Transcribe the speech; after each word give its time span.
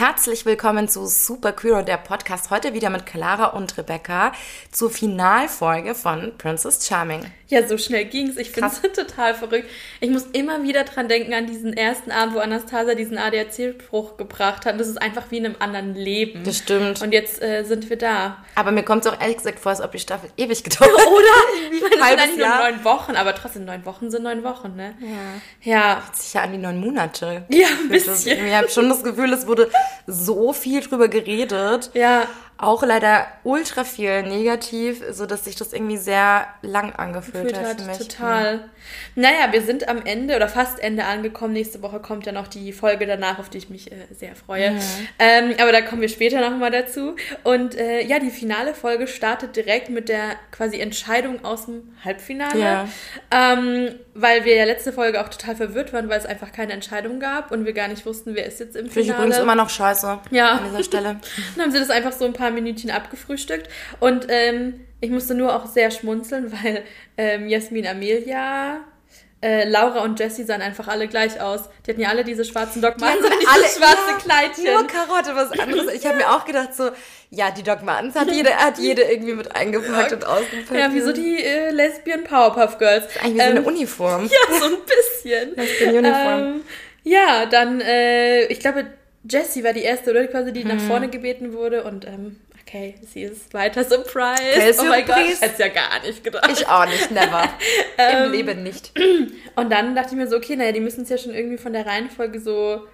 Herzlich 0.00 0.46
willkommen 0.46 0.88
zu 0.88 1.04
Super 1.04 1.52
Queer, 1.52 1.82
der 1.82 1.98
Podcast. 1.98 2.48
Heute 2.48 2.72
wieder 2.72 2.88
mit 2.88 3.04
Clara 3.04 3.48
und 3.48 3.76
Rebecca 3.76 4.32
zur 4.72 4.90
Finalfolge 4.90 5.94
von 5.94 6.32
Princess 6.38 6.88
Charming. 6.88 7.30
Ja, 7.48 7.68
so 7.68 7.76
schnell 7.76 8.06
ging's. 8.06 8.38
Ich 8.38 8.50
finde 8.50 8.70
es 8.70 8.80
total 8.80 9.34
verrückt. 9.34 9.68
Ich 10.00 10.08
muss 10.08 10.22
immer 10.32 10.62
wieder 10.62 10.84
dran 10.84 11.08
denken 11.08 11.34
an 11.34 11.46
diesen 11.46 11.74
ersten 11.74 12.12
Abend, 12.12 12.34
wo 12.34 12.38
Anastasia 12.38 12.94
diesen 12.94 13.18
ADAC-Spruch 13.18 14.16
gebracht 14.16 14.64
hat. 14.64 14.80
Das 14.80 14.88
ist 14.88 15.02
einfach 15.02 15.24
wie 15.30 15.36
in 15.36 15.44
einem 15.44 15.56
anderen 15.58 15.94
Leben. 15.94 16.44
Das 16.44 16.56
stimmt. 16.56 17.02
Und 17.02 17.12
jetzt 17.12 17.42
äh, 17.42 17.64
sind 17.64 17.90
wir 17.90 17.98
da. 17.98 18.42
Aber 18.54 18.70
mir 18.70 18.84
kommt 18.84 19.04
es 19.04 19.12
auch 19.12 19.20
ehrlich 19.20 19.36
gesagt 19.36 19.58
vor, 19.58 19.70
als 19.70 19.82
ob 19.82 19.92
die 19.92 19.98
Staffel 19.98 20.30
ewig 20.38 20.64
gedauert 20.64 20.92
hat. 20.98 21.06
Oder? 21.08 21.74
Ich 21.74 22.00
meine, 22.00 22.16
das 22.16 22.24
sind 22.30 22.42
eigentlich 22.42 22.46
nur 22.46 22.70
neun 22.70 22.84
Wochen, 22.84 23.16
aber 23.16 23.34
trotzdem 23.34 23.66
neun 23.66 23.84
Wochen 23.84 24.10
sind 24.10 24.22
neun 24.22 24.44
Wochen, 24.44 24.76
ne? 24.76 24.94
Ja. 25.62 25.72
Ja. 25.74 26.02
Sicher 26.14 26.40
an 26.40 26.52
die 26.52 26.58
neun 26.58 26.80
Monate. 26.80 27.44
Ja, 27.50 27.66
ein 27.82 27.90
bisschen. 27.90 28.46
Ich 28.46 28.54
habe 28.54 28.70
schon 28.70 28.88
das 28.88 29.02
Gefühl, 29.02 29.30
es 29.34 29.46
wurde 29.46 29.70
so 30.06 30.52
viel 30.52 30.80
drüber 30.80 31.08
geredet. 31.08 31.90
Ja. 31.94 32.26
Auch 32.62 32.82
leider 32.82 33.26
ultra 33.42 33.84
viel 33.84 34.22
negativ, 34.22 35.02
so 35.12 35.24
dass 35.24 35.44
sich 35.46 35.56
das 35.56 35.72
irgendwie 35.72 35.96
sehr 35.96 36.46
lang 36.60 36.92
angefühlt 36.92 37.56
hat, 37.56 37.64
hat 37.66 37.80
für 37.80 37.86
mich. 37.86 37.98
Total. 37.98 38.68
Naja, 39.14 39.50
wir 39.50 39.62
sind 39.62 39.88
am 39.88 40.04
Ende 40.04 40.36
oder 40.36 40.46
fast 40.46 40.78
Ende 40.78 41.06
angekommen. 41.06 41.54
Nächste 41.54 41.80
Woche 41.80 42.00
kommt 42.00 42.26
ja 42.26 42.32
noch 42.32 42.48
die 42.48 42.72
Folge 42.74 43.06
danach, 43.06 43.38
auf 43.38 43.48
die 43.48 43.56
ich 43.58 43.70
mich 43.70 43.90
äh, 43.90 43.94
sehr 44.14 44.34
freue. 44.36 44.72
Mhm. 44.72 44.80
Ähm, 45.18 45.54
aber 45.58 45.72
da 45.72 45.80
kommen 45.80 46.02
wir 46.02 46.10
später 46.10 46.40
nochmal 46.50 46.70
dazu. 46.70 47.16
Und 47.44 47.76
äh, 47.78 48.02
ja, 48.02 48.18
die 48.18 48.30
finale 48.30 48.74
Folge 48.74 49.06
startet 49.06 49.56
direkt 49.56 49.88
mit 49.88 50.10
der 50.10 50.32
quasi 50.50 50.80
Entscheidung 50.80 51.42
aus 51.44 51.64
dem 51.64 51.94
Halbfinale. 52.04 52.60
Ja. 52.60 52.88
Ähm, 53.30 53.94
weil 54.14 54.44
wir 54.44 54.54
ja 54.54 54.64
letzte 54.64 54.92
Folge 54.92 55.20
auch 55.22 55.28
total 55.28 55.56
verwirrt 55.56 55.92
waren, 55.92 56.08
weil 56.10 56.18
es 56.18 56.26
einfach 56.26 56.52
keine 56.52 56.72
Entscheidung 56.72 57.20
gab 57.20 57.52
und 57.52 57.64
wir 57.64 57.72
gar 57.72 57.88
nicht 57.88 58.04
wussten, 58.04 58.34
wer 58.34 58.44
ist 58.44 58.60
jetzt 58.60 58.76
im 58.76 58.86
Finde 58.86 59.00
ich 59.00 59.06
Finale. 59.06 59.24
übrigens 59.24 59.42
immer 59.42 59.54
noch 59.54 59.70
scheiße 59.70 60.18
Ja. 60.30 60.52
an 60.52 60.64
dieser 60.70 60.84
Stelle. 60.84 61.20
Dann 61.56 61.64
haben 61.64 61.72
sie 61.72 61.78
das 61.78 61.90
einfach 61.90 62.12
so 62.12 62.24
ein 62.26 62.32
paar 62.32 62.49
Minütchen 62.50 62.90
abgefrühstückt. 62.90 63.68
Und 64.00 64.26
ähm, 64.28 64.80
ich 65.00 65.10
musste 65.10 65.34
nur 65.34 65.54
auch 65.54 65.66
sehr 65.66 65.90
schmunzeln, 65.90 66.52
weil 66.62 66.82
ähm, 67.16 67.48
Jasmin 67.48 67.86
Amelia, 67.86 68.80
äh, 69.42 69.66
Laura 69.66 70.00
und 70.02 70.20
Jessie 70.20 70.44
sahen 70.44 70.60
einfach 70.60 70.86
alle 70.88 71.08
gleich 71.08 71.40
aus. 71.40 71.62
Die 71.86 71.90
hatten 71.92 72.00
ja 72.02 72.10
alle 72.10 72.24
diese 72.24 72.44
schwarzen 72.44 72.82
Doc 72.82 73.00
Martens, 73.00 73.24
hatten 73.26 73.38
diese 73.40 73.50
alle- 73.50 73.64
schwarze 73.64 74.10
ja, 74.10 74.18
Kleidchen. 74.18 74.64
Nur 74.74 74.86
Karotte, 74.86 75.34
was 75.34 75.50
anderes. 75.58 75.94
Ich 75.94 76.06
habe 76.06 76.18
mir 76.18 76.28
auch 76.30 76.44
gedacht 76.44 76.74
so, 76.74 76.90
ja, 77.30 77.50
die 77.50 77.62
Doc 77.62 77.82
Martens 77.82 78.14
hat 78.16 78.30
jede, 78.30 78.50
hat 78.54 78.78
jede 78.78 79.02
irgendwie 79.02 79.32
mit 79.34 79.56
eingepackt 79.56 80.12
und 80.12 80.26
ausgepackt. 80.26 80.78
ja, 80.78 80.92
wie 80.92 81.00
so 81.00 81.12
die 81.12 81.42
äh, 81.42 81.70
Lesbian 81.70 82.24
Powerpuff 82.24 82.76
Girls. 82.76 83.04
Eigentlich 83.22 83.34
wie 83.34 83.38
so 83.38 83.42
eine 83.44 83.60
Ähm, 83.60 83.66
Uniform. 83.66 84.24
Ja, 84.24 84.58
so 84.58 84.64
ein 84.66 84.72
bisschen. 84.84 85.54
Lesbian 85.56 85.96
Uniform. 85.96 86.40
Ähm, 86.42 86.60
ja, 87.04 87.46
dann, 87.46 87.80
äh, 87.80 88.44
ich 88.46 88.60
glaube, 88.60 88.86
Jessie 89.30 89.64
war 89.64 89.72
die 89.72 89.82
erste, 89.82 90.10
oder? 90.10 90.26
Quasi, 90.26 90.52
die 90.52 90.64
Mhm. 90.64 90.68
nach 90.76 90.80
vorne 90.82 91.08
gebeten 91.08 91.54
wurde 91.54 91.84
und, 91.84 92.04
ähm, 92.06 92.40
okay, 92.70 92.94
sie 93.02 93.22
ist 93.22 93.52
weiter 93.52 93.84
surprised. 93.84 94.56
Okay, 94.56 94.74
oh 94.78 94.84
mein 94.84 95.04
Gott, 95.04 95.18
ich 95.18 95.40
hätte 95.40 95.52
es 95.52 95.58
ja 95.58 95.68
gar 95.68 96.00
nicht 96.02 96.22
gedacht. 96.22 96.50
Ich 96.52 96.66
auch 96.66 96.86
nicht, 96.86 97.10
never. 97.10 97.48
Ähm, 97.98 98.26
Im 98.26 98.32
Leben 98.32 98.62
nicht. 98.62 98.92
Und 99.56 99.70
dann 99.70 99.94
dachte 99.94 100.10
ich 100.10 100.16
mir 100.16 100.26
so, 100.26 100.36
okay, 100.36 100.56
naja, 100.56 100.72
die 100.72 100.80
müssen 100.80 101.02
es 101.02 101.10
ja 101.10 101.18
schon 101.18 101.34
irgendwie 101.34 101.58
von 101.58 101.72
der 101.72 101.84
Reihenfolge 101.84 102.40
so 102.40 102.86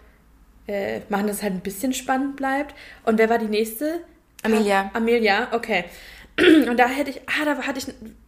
äh, 0.67 1.01
machen, 1.09 1.29
dass 1.29 1.37
es 1.37 1.43
halt 1.43 1.53
ein 1.53 1.61
bisschen 1.61 1.93
spannend 1.93 2.35
bleibt. 2.37 2.75
Und 3.05 3.19
wer 3.19 3.31
war 3.31 3.39
die 3.39 3.47
nächste? 3.47 4.01
Amelia. 4.43 4.91
Ah, 4.93 4.97
Amelia, 4.97 5.49
okay. 5.53 5.85
Und 6.39 6.77
da 6.77 6.89
hätte 6.89 7.11
ich, 7.11 7.21
ah, 7.29 7.45
da 7.45 7.63
hatte 7.63 7.79
ich 7.79 7.87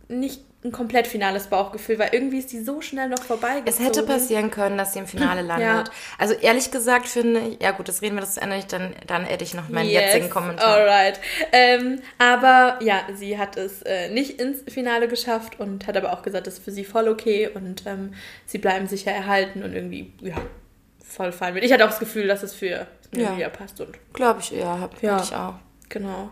nicht 0.08 0.42
ein 0.64 0.72
komplett 0.72 1.06
finales 1.06 1.46
Bauchgefühl, 1.46 2.00
weil 2.00 2.08
irgendwie 2.12 2.38
ist 2.38 2.50
die 2.50 2.58
so 2.60 2.80
schnell 2.80 3.08
noch 3.08 3.22
vorbei. 3.22 3.62
Es 3.64 3.78
hätte 3.78 4.02
passieren 4.02 4.50
können, 4.50 4.76
dass 4.76 4.92
sie 4.92 4.98
im 4.98 5.06
Finale 5.06 5.42
landet. 5.42 5.90
Also 6.18 6.34
ehrlich 6.34 6.72
gesagt 6.72 7.06
finde 7.06 7.40
ich, 7.40 7.62
ja 7.62 7.70
gut, 7.70 7.86
das 7.86 8.02
reden 8.02 8.16
wir 8.16 8.22
das 8.22 8.36
Ende 8.38 8.56
nicht, 8.56 8.72
dann, 8.72 8.92
dann 9.06 9.24
hätte 9.24 9.44
ich 9.44 9.54
noch 9.54 9.68
meinen 9.68 9.88
jetzigen 9.88 10.30
Kommentar. 10.30 10.66
Alright. 10.78 11.20
Ähm, 11.52 12.00
aber 12.18 12.78
ja, 12.82 13.02
sie 13.14 13.38
hat 13.38 13.56
es 13.56 13.82
äh, 13.82 14.10
nicht 14.10 14.40
ins 14.40 14.62
Finale 14.72 15.06
geschafft 15.06 15.60
und 15.60 15.86
hat 15.86 15.96
aber 15.96 16.12
auch 16.12 16.22
gesagt, 16.22 16.48
das 16.48 16.54
ist 16.54 16.64
für 16.64 16.72
sie 16.72 16.84
voll 16.84 17.06
okay 17.08 17.48
und 17.54 17.84
ähm, 17.86 18.14
sie 18.44 18.58
bleiben 18.58 18.88
sicher 18.88 19.12
erhalten 19.12 19.62
und 19.62 19.74
irgendwie, 19.74 20.12
ja, 20.20 20.34
voll 21.04 21.30
fein 21.30 21.54
mit. 21.54 21.62
Ich 21.62 21.72
hatte 21.72 21.84
auch 21.84 21.90
das 21.90 22.00
Gefühl, 22.00 22.26
dass 22.26 22.42
es 22.42 22.52
für 22.52 22.88
Ja. 23.14 23.28
Amelia 23.28 23.48
passt 23.48 23.80
und 23.80 23.96
Glaube 24.12 24.40
ich 24.40 24.52
eher, 24.52 24.80
hab 24.80 25.00
Ja. 25.02 25.18
ja. 25.18 25.22
ich 25.22 25.34
auch. 25.36 25.54
Genau. 25.88 26.30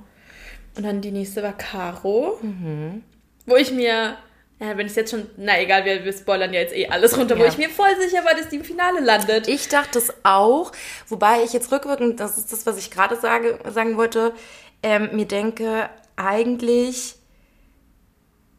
Und 0.77 0.83
dann 0.85 1.01
die 1.01 1.13
nächste 1.13 1.45
war 1.45 1.53
Caro. 1.57 2.39
Mhm. 2.43 3.05
Wo 3.47 3.57
ich 3.57 3.71
mir, 3.73 4.17
ja, 4.61 4.77
wenn 4.77 4.87
ich 4.87 4.95
jetzt 4.97 5.11
schon, 5.11 5.29
na 5.37 5.61
egal, 5.61 5.85
wir, 5.85 6.05
wir 6.05 6.13
spoilern 6.13 6.53
ja 6.53 6.61
jetzt 6.61 6.75
eh 6.75 6.89
alles 6.89 7.17
runter, 7.17 7.37
wo 7.39 7.43
Ja. 7.43 7.49
ich 7.49 7.59
mir 7.59 7.71
voll 7.71 7.95
sicher 8.01 8.25
war, 8.25 8.35
dass 8.35 8.49
die 8.49 8.57
im 8.57 8.65
Finale 8.65 9.01
landet. 9.01 9.49
Ich 9.49 9.69
dachte 9.69 9.99
es 9.99 10.13
auch, 10.25 10.73
wobei 11.09 11.43
ich 11.45 11.53
jetzt 11.53 11.71
rückwirkend, 11.73 12.21
das 12.21 12.39
ist 12.39 12.53
das, 12.53 12.67
was 12.67 12.77
ich 12.79 12.91
gerade 12.91 13.17
sage, 13.17 13.59
sagen 13.69 13.97
wollte, 13.97 14.33
ähm, 14.83 15.11
mir 15.13 15.27
denke, 15.27 15.89
eigentlich 16.17 17.15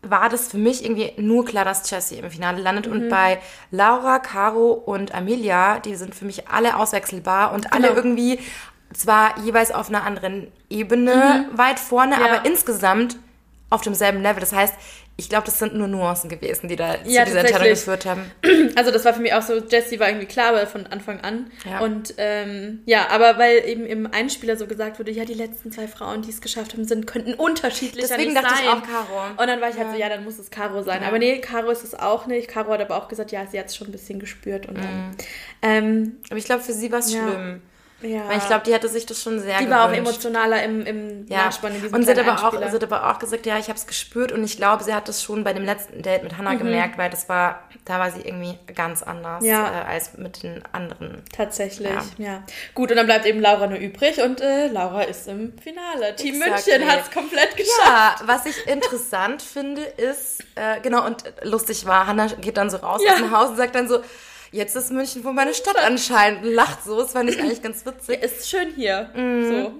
war 0.03 0.29
das 0.29 0.47
für 0.49 0.57
mich 0.57 0.85
irgendwie 0.85 1.11
nur 1.17 1.43
klar, 1.43 1.65
dass 1.65 1.89
Jessie 1.89 2.17
im 2.19 2.29
Finale 2.31 2.61
landet. 2.61 2.85
Mhm. 2.87 2.91
Und 2.93 3.09
bei 3.09 3.39
Laura, 3.71 4.19
Caro 4.19 4.71
und 4.71 5.13
Amelia, 5.13 5.79
die 5.79 5.95
sind 5.95 6.15
für 6.15 6.23
mich 6.25 6.47
alle 6.47 6.77
auswechselbar 6.77 7.51
und 7.53 7.73
alle 7.73 7.87
Genau. 7.89 7.95
irgendwie 7.97 8.39
zwar 8.93 9.37
jeweils 9.39 9.71
auf 9.71 9.89
einer 9.89 10.03
anderen 10.05 10.49
Ebene 10.69 11.49
weit 11.53 11.79
vorne, 11.79 12.15
Mhm. 12.15 12.21
Ja. 12.21 12.27
aber 12.35 12.45
insgesamt 12.45 13.17
auf 13.69 13.81
demselben 13.81 14.21
Level. 14.21 14.39
Das 14.39 14.53
heißt, 14.53 14.73
ich 15.19 15.29
glaube, 15.29 15.45
das 15.47 15.57
sind 15.57 15.73
nur 15.73 15.87
Nuancen 15.87 16.29
gewesen, 16.29 16.67
die 16.69 16.75
da 16.75 16.95
Ja, 17.03 17.23
zu 17.23 17.31
dieser 17.31 17.39
Entscheidung 17.39 17.69
geführt 17.69 18.05
haben. 18.05 18.31
Also 18.75 18.91
das 18.91 19.03
war 19.05 19.13
für 19.15 19.21
mich 19.21 19.33
auch 19.33 19.41
so, 19.41 19.55
Jessie 19.57 19.99
war 19.99 20.07
irgendwie 20.07 20.27
klar, 20.27 20.49
aber 20.49 20.67
von 20.67 20.85
Anfang 20.85 21.19
an. 21.21 21.49
Ja. 21.67 21.79
Und 21.79 22.13
ähm, 22.17 22.83
ja, 22.85 23.07
aber 23.09 23.39
weil 23.39 23.63
eben 23.67 23.87
im 23.87 24.05
Einspieler 24.11 24.55
so 24.55 24.67
gesagt 24.67 24.99
wurde, 24.99 25.09
ja, 25.11 25.25
die 25.25 25.33
letzten 25.33 25.71
zwei 25.71 25.87
Frauen, 25.87 26.21
die 26.21 26.29
es 26.29 26.41
geschafft 26.41 26.73
haben, 26.73 26.85
sind, 26.85 27.07
könnten 27.07 27.33
unterschiedlicher 27.33 28.07
Deswegen 28.09 28.33
nicht 28.33 28.43
dachte 28.43 28.55
sein. 28.55 28.65
ich 28.65 28.69
auch 28.69 28.83
Caro. 28.83 29.31
Und 29.41 29.47
dann 29.47 29.59
war 29.59 29.69
ich 29.69 29.77
halt 29.77 29.91
so, 29.91 29.97
ja, 29.97 30.09
dann 30.09 30.23
muss 30.23 30.37
es 30.37 30.51
Caro 30.51 30.83
sein. 30.83 31.01
Ja. 31.01 31.07
Aber 31.07 31.17
nee, 31.17 31.39
Caro 31.39 31.71
ist 31.71 31.83
es 31.83 31.95
auch 31.95 32.27
nicht. 32.27 32.47
Caro 32.49 32.71
hat 32.71 32.81
aber 32.81 32.97
auch 32.97 33.07
gesagt, 33.07 33.31
ja, 33.31 33.47
sie 33.47 33.57
hat 33.59 33.65
es 33.65 33.75
schon 33.75 33.87
ein 33.87 33.91
bisschen 33.91 34.19
gespürt. 34.19 34.67
Und 34.67 34.77
Mhm. 34.77 34.81
dann, 34.83 35.15
ähm, 35.63 36.17
Aber 36.29 36.37
ich 36.37 36.45
glaube, 36.45 36.61
für 36.61 36.73
sie 36.73 36.91
war 36.91 36.99
es 36.99 37.11
Ja. 37.11 37.27
schlimm. 37.27 37.61
Ja. 38.01 38.27
Weil 38.27 38.37
ich 38.37 38.45
glaube, 38.47 38.63
die 38.65 38.73
hätte 38.73 38.87
sich 38.87 39.05
das 39.05 39.21
schon 39.21 39.39
sehr 39.39 39.57
die 39.59 39.69
war 39.69 39.85
auch 39.85 39.89
gewünscht. 39.91 40.09
emotionaler 40.09 40.63
im, 40.63 40.85
im 40.85 41.27
Ja, 41.27 41.45
Nachspann 41.45 41.73
in 41.75 41.81
diesem 41.81 41.95
und 41.95 42.03
sie 42.03 42.11
hat, 42.11 42.19
aber 42.19 42.33
auch, 42.47 42.51
sie 42.51 42.63
hat 42.75 42.83
aber 42.83 43.09
auch 43.09 43.19
gesagt, 43.19 43.45
ja, 43.45 43.57
ich 43.57 43.67
habe 43.69 43.77
es 43.77 43.87
gespürt 43.87 44.31
und 44.31 44.43
ich 44.43 44.57
glaube, 44.57 44.83
sie 44.83 44.93
hat 44.93 45.07
das 45.07 45.23
schon 45.23 45.43
bei 45.43 45.53
dem 45.53 45.65
letzten 45.65 46.01
Date 46.03 46.23
mit 46.23 46.37
Hannah 46.37 46.55
gemerkt, 46.55 46.97
weil 46.97 47.09
das 47.09 47.27
war, 47.29 47.63
da 47.85 47.99
war 47.99 48.11
sie 48.11 48.21
irgendwie 48.21 48.57
ganz 48.75 49.01
anders 49.03 49.41
Mhm. 49.43 49.49
Ja. 49.49 49.81
äh, 49.81 49.85
als 49.93 50.17
mit 50.17 50.43
den 50.43 50.63
anderen. 50.71 51.23
Tatsächlich, 51.35 51.89
ja. 51.89 52.03
Ja. 52.17 52.43
Gut, 52.75 52.91
und 52.91 52.97
dann 52.97 53.05
bleibt 53.07 53.25
eben 53.25 53.39
Laura 53.41 53.67
nur 53.67 53.79
übrig 53.79 54.21
und 54.21 54.41
äh, 54.41 54.67
Laura 54.67 55.01
ist 55.03 55.27
im 55.27 55.57
Finale. 55.57 56.15
Team 56.15 56.41
Exactly. 56.41 56.73
München 56.77 56.91
hat 56.91 57.01
es 57.05 57.11
komplett 57.11 57.55
geschafft. 57.57 57.81
Ja, 57.85 58.15
was 58.25 58.45
ich 58.45 58.67
interessant 58.67 59.41
finde, 59.53 59.81
ist, 59.81 60.41
äh, 60.55 60.79
genau, 60.81 61.05
und 61.05 61.23
lustig 61.43 61.85
war, 61.85 62.05
Hannah 62.07 62.27
geht 62.27 62.57
dann 62.57 62.69
so 62.69 62.77
raus 62.77 63.01
aus 63.07 63.17
dem 63.17 63.31
Haus 63.31 63.49
und 63.49 63.57
sagt 63.57 63.73
dann 63.75 63.87
so, 63.87 64.01
jetzt 64.51 64.75
ist 64.75 64.91
München 64.91 65.23
wohl 65.23 65.33
meine 65.33 65.53
Stadt 65.53 65.77
anscheinend 65.77 66.45
und 66.45 66.53
lacht 66.53 66.83
so. 66.83 66.99
Das 67.01 67.13
fand 67.13 67.29
ich 67.29 67.39
eigentlich 67.39 67.61
ganz 67.61 67.85
witzig. 67.85 68.21
Ist 68.21 68.49
schön 68.49 68.73
hier. 68.75 69.09
Mhm. 69.15 69.47
So. 69.47 69.71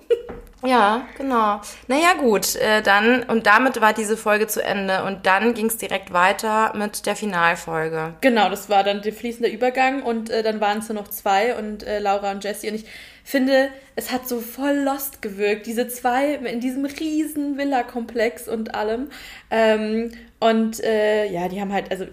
Ja, 0.66 1.08
genau. 1.16 1.62
Naja, 1.88 2.14
gut, 2.20 2.56
äh, 2.56 2.82
dann, 2.82 3.24
und 3.24 3.46
damit 3.46 3.80
war 3.80 3.94
diese 3.94 4.18
Folge 4.18 4.48
zu 4.48 4.64
Ende. 4.64 5.04
Und 5.04 5.28
dann 5.28 5.54
ging 5.54 5.68
es 5.68 5.78
direkt 5.78 6.12
weiter 6.12 6.74
mit 6.76 7.06
der 7.06 7.16
Finalfolge. 7.16 8.16
Genau, 8.22 8.50
das 8.50 8.68
war 8.68 8.84
dann 8.84 9.04
der 9.04 9.14
fließende 9.14 9.50
Übergang 9.50 10.02
und 10.02 10.32
äh, 10.32 10.42
dann 10.42 10.60
waren 10.60 10.80
es 10.80 10.90
nur 10.90 10.96
noch 10.96 11.10
zwei 11.10 11.56
und 11.56 11.84
äh, 11.84 12.00
Laura 12.00 12.32
und 12.32 12.44
Jessie. 12.44 12.70
Und 12.70 12.76
ich 12.76 12.86
finde, 13.24 13.70
es 13.96 14.12
hat 14.12 14.28
so 14.28 14.40
voll 14.40 14.78
lost 14.78 15.22
gewirkt, 15.22 15.68
diese 15.68 15.88
zwei 15.90 16.34
in 16.34 16.60
diesem 16.60 16.86
riesen 16.86 17.58
Villa-Komplex 17.58 18.48
und 18.48 18.74
allem. 18.74 19.10
Ähm, 19.52 20.12
und 20.40 20.84
äh, 20.84 21.26
ja, 21.26 21.50
die 21.50 21.62
haben 21.62 21.72
halt, 21.72 21.92
also 21.92 22.08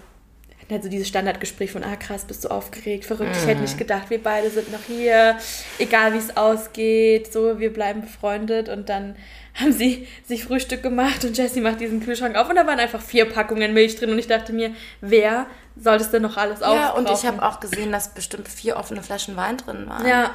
so 0.83 0.89
dieses 0.89 1.09
Standardgespräch 1.09 1.71
von, 1.73 1.85
ah 1.85 1.97
krass, 1.97 2.25
bist 2.25 2.45
du 2.45 2.49
aufgeregt, 2.49 3.05
verrückt, 3.05 3.37
ich 3.37 3.47
hätte 3.47 3.61
nicht 3.61 3.79
gedacht, 3.79 4.11
wir 4.11 4.23
beide 4.23 4.51
sind 4.51 4.73
noch 4.73 4.83
hier, 4.87 5.37
egal 5.79 6.13
wie 6.15 6.19
es 6.19 6.37
ausgeht, 6.37 7.33
so, 7.33 7.59
wir 7.61 7.73
bleiben 7.73 8.01
befreundet 8.03 8.69
und 8.69 8.89
dann 8.89 9.17
haben 9.61 9.73
sie 9.73 10.09
sich 10.25 10.45
Frühstück 10.45 10.83
gemacht 10.83 11.25
und 11.25 11.37
Jessie 11.37 11.61
macht 11.61 11.81
diesen 11.81 12.01
Kühlschrank 12.05 12.35
auf 12.37 12.49
und 12.49 12.57
da 12.57 12.67
waren 12.67 12.81
einfach 12.81 13.01
vier 13.01 13.25
Packungen 13.31 13.73
Milch 13.73 13.95
drin 13.97 14.11
und 14.11 14.19
ich 14.19 14.27
dachte 14.27 14.53
mir, 14.53 14.73
wer 15.01 15.47
soll 15.77 15.99
das 15.99 16.11
denn 16.11 16.23
noch 16.23 16.37
alles 16.37 16.61
Ja, 16.61 16.67
aufbrauchen? 16.91 17.07
und 17.07 17.13
ich 17.13 17.25
habe 17.27 17.43
auch 17.43 17.61
gesehen, 17.61 17.93
dass 17.93 18.15
bestimmt 18.15 18.49
vier 18.49 18.77
offene 18.77 19.03
Flaschen 19.03 19.37
Wein 19.37 19.57
drin 19.59 19.89
waren. 19.89 20.07
Ja, 20.09 20.31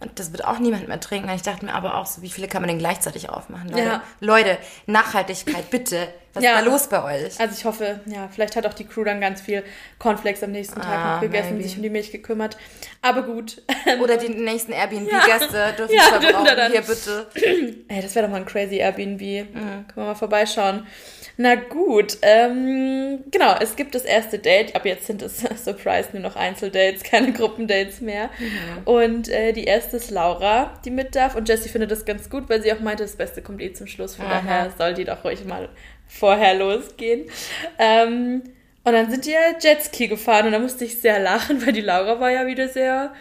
Und 0.00 0.18
das 0.18 0.32
wird 0.32 0.44
auch 0.46 0.58
niemand 0.58 0.88
mehr 0.88 0.98
trinken. 1.00 1.28
Und 1.28 1.34
ich 1.36 1.42
dachte 1.42 1.64
mir 1.66 1.74
aber 1.74 1.96
auch 1.96 2.06
so, 2.06 2.22
wie 2.22 2.30
viele 2.30 2.48
kann 2.48 2.62
man 2.62 2.68
denn 2.68 2.78
gleichzeitig 2.78 3.28
aufmachen? 3.28 3.68
Leute, 3.68 3.82
Ja. 3.82 4.02
Leute 4.20 4.58
Nachhaltigkeit, 4.86 5.70
bitte. 5.70 6.08
Was 6.32 6.44
Ja. 6.44 6.58
ist 6.58 6.66
da 6.66 6.70
los 6.70 6.86
bei 6.88 7.02
euch? 7.24 7.40
also 7.40 7.54
ich 7.56 7.64
hoffe, 7.64 8.00
ja, 8.06 8.28
vielleicht 8.32 8.54
hat 8.56 8.64
auch 8.66 8.74
die 8.74 8.84
Crew 8.84 9.02
dann 9.04 9.20
ganz 9.20 9.40
viel 9.40 9.64
Cornflakes 9.98 10.42
am 10.44 10.52
nächsten 10.52 10.80
Tag 10.80 10.86
Ah, 10.88 11.14
noch 11.14 11.20
gegessen, 11.22 11.54
maybe. 11.54 11.62
sich 11.64 11.76
um 11.76 11.82
die 11.82 11.90
Milch 11.90 12.12
gekümmert. 12.12 12.56
Aber 13.02 13.22
gut. 13.22 13.62
Oder 14.02 14.16
die 14.16 14.28
nächsten 14.28 14.72
Airbnb-Gäste 14.72 15.74
dürfen 15.78 15.94
Ja, 15.94 16.02
dürfen 16.10 16.20
verbrauchen. 16.22 16.44
da 16.46 16.54
dann. 16.54 16.72
Hier 16.72 16.82
bitte. 16.82 17.26
Ey, 17.88 18.00
das 18.02 18.14
wäre 18.14 18.26
doch 18.26 18.30
mal 18.30 18.38
ein 18.40 18.46
crazy 18.46 18.76
Airbnb. 18.76 19.18
Können 19.20 19.86
wir 19.96 20.04
mal 20.04 20.14
vorbeischauen. 20.14 20.86
Na 21.36 21.54
gut, 21.54 22.18
ähm, 22.20 23.24
genau, 23.30 23.54
es 23.60 23.74
gibt 23.74 23.94
das 23.94 24.02
erste 24.04 24.38
Date. 24.38 24.76
Ab 24.76 24.84
jetzt 24.84 25.06
sind 25.06 25.22
es, 25.22 25.38
surprise, 25.64 26.10
nur 26.12 26.20
noch 26.22 26.36
Einzeldates, 26.36 27.02
keine 27.02 27.32
Gruppendates 27.32 28.00
mehr. 28.02 28.28
Mhm. 28.38 28.82
Und 28.84 29.28
äh, 29.30 29.52
die 29.52 29.64
erste 29.64 29.96
ist 29.96 30.10
Laura, 30.10 30.78
die 30.84 30.90
mit 30.90 31.16
darf. 31.16 31.34
Und 31.34 31.48
Jessie 31.48 31.70
findet 31.70 31.90
das 31.90 32.04
ganz 32.04 32.28
gut, 32.28 32.48
weil 32.50 32.62
sie 32.62 32.72
auch 32.72 32.80
meinte, 32.80 33.02
das 33.04 33.16
Beste 33.16 33.40
kommt 33.42 33.62
eh 33.62 33.72
zum 33.72 33.86
Schluss. 33.86 34.16
Von 34.16 34.26
Aha. 34.26 34.42
daher 34.44 34.70
soll 34.76 34.92
die 34.94 35.04
doch 35.04 35.24
ruhig 35.24 35.44
mal 35.46 35.70
vorher 36.10 36.54
losgehen. 36.54 37.30
Ähm, 37.78 38.42
und 38.82 38.92
dann 38.92 39.10
sind 39.10 39.24
die 39.26 39.30
ja 39.30 39.58
Jetski 39.60 40.08
gefahren 40.08 40.46
und 40.46 40.52
da 40.52 40.58
musste 40.58 40.84
ich 40.84 41.00
sehr 41.00 41.18
lachen, 41.20 41.64
weil 41.64 41.72
die 41.72 41.80
Laura 41.80 42.18
war 42.18 42.30
ja 42.30 42.46
wieder 42.46 42.68
sehr 42.68 43.12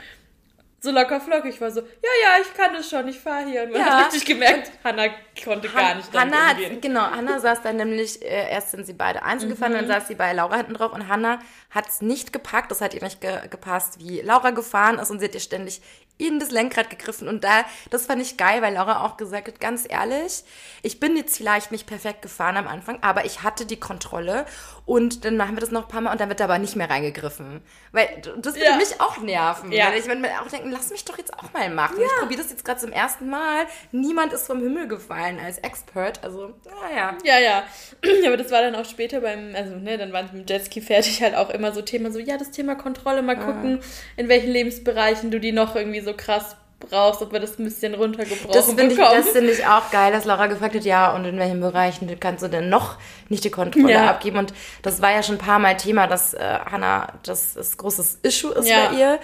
so 0.82 0.92
locker 0.92 1.20
flockig 1.20 1.60
war 1.60 1.72
so, 1.72 1.82
ja, 1.82 1.88
ja, 2.24 2.42
ich 2.42 2.54
kann 2.54 2.74
das 2.74 2.90
schon, 2.90 3.08
ich 3.08 3.20
fahre 3.20 3.46
hier. 3.46 3.64
Und 3.64 3.72
man 3.72 3.82
ja. 3.82 3.88
hat 3.88 4.06
richtig 4.06 4.26
gemerkt, 4.26 4.72
Hannah 4.84 5.08
konnte 5.44 5.68
Han 5.74 5.82
gar 5.82 5.96
nicht 5.96 6.14
Hannah 6.14 6.48
hat, 6.48 6.82
genau, 6.82 7.02
Hannah 7.02 7.40
saß 7.40 7.62
dann 7.64 7.78
nämlich, 7.78 8.22
äh, 8.22 8.50
erst 8.50 8.72
sind 8.72 8.86
sie 8.86 8.94
beide 8.94 9.24
einzeln 9.24 9.50
mhm. 9.50 9.54
gefahren, 9.56 9.74
dann 9.74 9.88
saß 9.88 10.08
sie 10.08 10.16
bei 10.16 10.32
Laura 10.34 10.58
hinten 10.58 10.74
drauf 10.74 10.94
und 10.94 11.08
Hannah 11.08 11.40
hat 11.70 11.88
es 11.88 12.02
nicht 12.02 12.34
gepackt, 12.34 12.72
das 12.72 12.82
hat 12.82 12.94
ihr 12.94 13.04
nicht 13.04 13.22
ge 13.22 13.48
gepasst, 13.48 14.00
wie 14.00 14.22
Laura 14.22 14.52
gefahren 14.52 15.00
ist 15.00 15.12
und 15.12 15.20
sie 15.20 15.26
hat 15.26 15.34
ihr 15.34 15.40
ständig 15.40 15.82
in 16.20 16.38
das 16.38 16.52
Lenkrad 16.52 16.90
gegriffen 16.90 17.28
und 17.30 17.46
da, 17.46 17.64
das 17.90 18.06
fand 18.06 18.22
ich 18.22 18.36
geil, 18.36 18.62
weil 18.62 18.74
Laura 18.74 19.06
auch 19.06 19.16
gesagt 19.16 19.48
hat, 19.48 19.62
ganz 19.62 19.86
ehrlich, 19.90 20.44
ich 20.84 21.00
bin 21.00 21.16
jetzt 21.16 21.38
vielleicht 21.38 21.72
nicht 21.72 21.88
perfekt 21.88 22.22
gefahren 22.22 22.58
am 22.58 22.68
Anfang, 22.68 23.00
aber 23.02 23.24
ich 23.24 23.42
hatte 23.42 23.66
die 23.66 23.80
Kontrolle 23.80 24.46
und 24.86 25.24
dann 25.24 25.38
machen 25.38 25.56
wir 25.56 25.62
das 25.62 25.72
noch 25.72 25.84
ein 25.84 25.88
paar 25.88 26.02
Mal 26.02 26.12
und 26.12 26.20
dann 26.20 26.28
wird 26.28 26.42
da 26.42 26.46
aber 26.46 26.58
nicht 26.58 26.76
mehr 26.76 26.90
reingegriffen. 26.90 27.62
Weil 27.92 28.08
das 28.38 28.56
würde 28.56 28.66
ja. 28.66 28.76
mich 28.76 29.00
auch 29.00 29.18
nerven. 29.20 29.72
Ja. 29.72 29.88
Weil 29.88 30.00
ich 30.00 30.08
würde 30.08 30.20
mir 30.20 30.42
auch 30.42 30.48
denken, 30.48 30.72
lass 30.72 30.90
mich 30.90 31.06
doch 31.06 31.18
jetzt 31.18 31.32
auch 31.34 31.54
mal 31.54 31.70
machen. 31.70 32.00
Ja. 32.00 32.08
Ich 32.08 32.20
probiere 32.20 32.42
das 32.42 32.50
jetzt 32.50 32.66
gerade 32.66 32.80
zum 32.80 32.92
ersten 32.92 33.30
Mal. 33.30 33.68
Niemand 33.92 34.34
ist 34.34 34.48
vom 34.48 34.60
Himmel 34.60 34.88
gefallen 34.88 35.40
als 35.40 35.60
Expert. 35.60 36.24
Also, 36.24 36.56
naja. 36.66 37.16
Ja, 37.24 37.40
ja. 37.40 37.64
Aber 38.26 38.36
das 38.36 38.52
war 38.52 38.62
dann 38.62 38.76
auch 38.76 38.86
später 38.86 39.22
beim, 39.22 39.54
also, 39.56 39.76
ne, 39.76 40.00
dann 40.00 40.12
waren 40.12 40.26
mit 40.34 40.50
dem 40.50 40.56
Jetski 40.56 40.82
fertig 40.82 41.22
halt 41.22 41.36
auch 41.36 41.52
immer 41.52 41.59
so 41.74 41.82
Thema, 41.82 42.12
so, 42.12 42.20
ja, 42.20 42.38
das 42.38 42.52
Thema 42.52 42.76
Kontrolle, 42.76 43.22
mal 43.22 43.38
gucken, 43.38 43.80
in 44.18 44.28
welchen 44.28 44.52
Lebensbereichen 44.52 45.32
du 45.32 45.40
die 45.40 45.52
noch 45.52 45.76
irgendwie 45.76 46.02
so 46.02 46.14
krass 46.14 46.56
brauchst, 46.80 47.22
ob 47.22 47.32
wir 47.32 47.40
das 47.40 47.60
ein 47.60 47.66
bisschen 47.66 47.94
runtergebrochen 47.94 48.52
das 48.54 48.68
find 48.68 48.92
ich, 48.92 48.98
Das 48.98 49.30
finde 49.30 49.52
ich 49.52 49.66
auch 49.66 49.92
geil, 49.92 50.12
dass 50.12 50.26
Laura 50.26 50.48
gefragt 50.48 50.76
hat, 50.76 50.86
ja, 50.86 51.14
und 51.14 51.26
in 51.26 51.38
welchen 51.38 51.60
Bereichen 51.60 52.20
kannst 52.20 52.44
du 52.44 52.48
denn 52.48 52.70
noch 52.70 52.98
nicht 53.28 53.44
die 53.44 53.50
Kontrolle 53.50 53.94
ja. 53.94 54.10
abgeben? 54.10 54.38
Und 54.38 54.54
das 54.82 55.02
war 55.02 55.12
ja 55.12 55.22
schon 55.22 55.36
ein 55.36 55.40
paar 55.40 55.60
Mal 55.60 55.78
Thema, 55.78 56.08
dass 56.08 56.34
äh, 56.34 56.40
Hannah 56.40 57.14
das, 57.24 57.54
das 57.54 57.78
großes 57.78 58.20
Issue 58.24 58.54
ist 58.54 58.70
ja. 58.70 58.90
bei 58.90 58.98
ihr. 58.98 59.20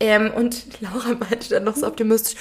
Ähm, 0.00 0.32
und 0.34 0.66
Laura 0.80 1.14
meinte 1.18 1.48
dann 1.48 1.64
noch 1.64 1.76
so 1.76 1.86
optimistisch, 1.86 2.36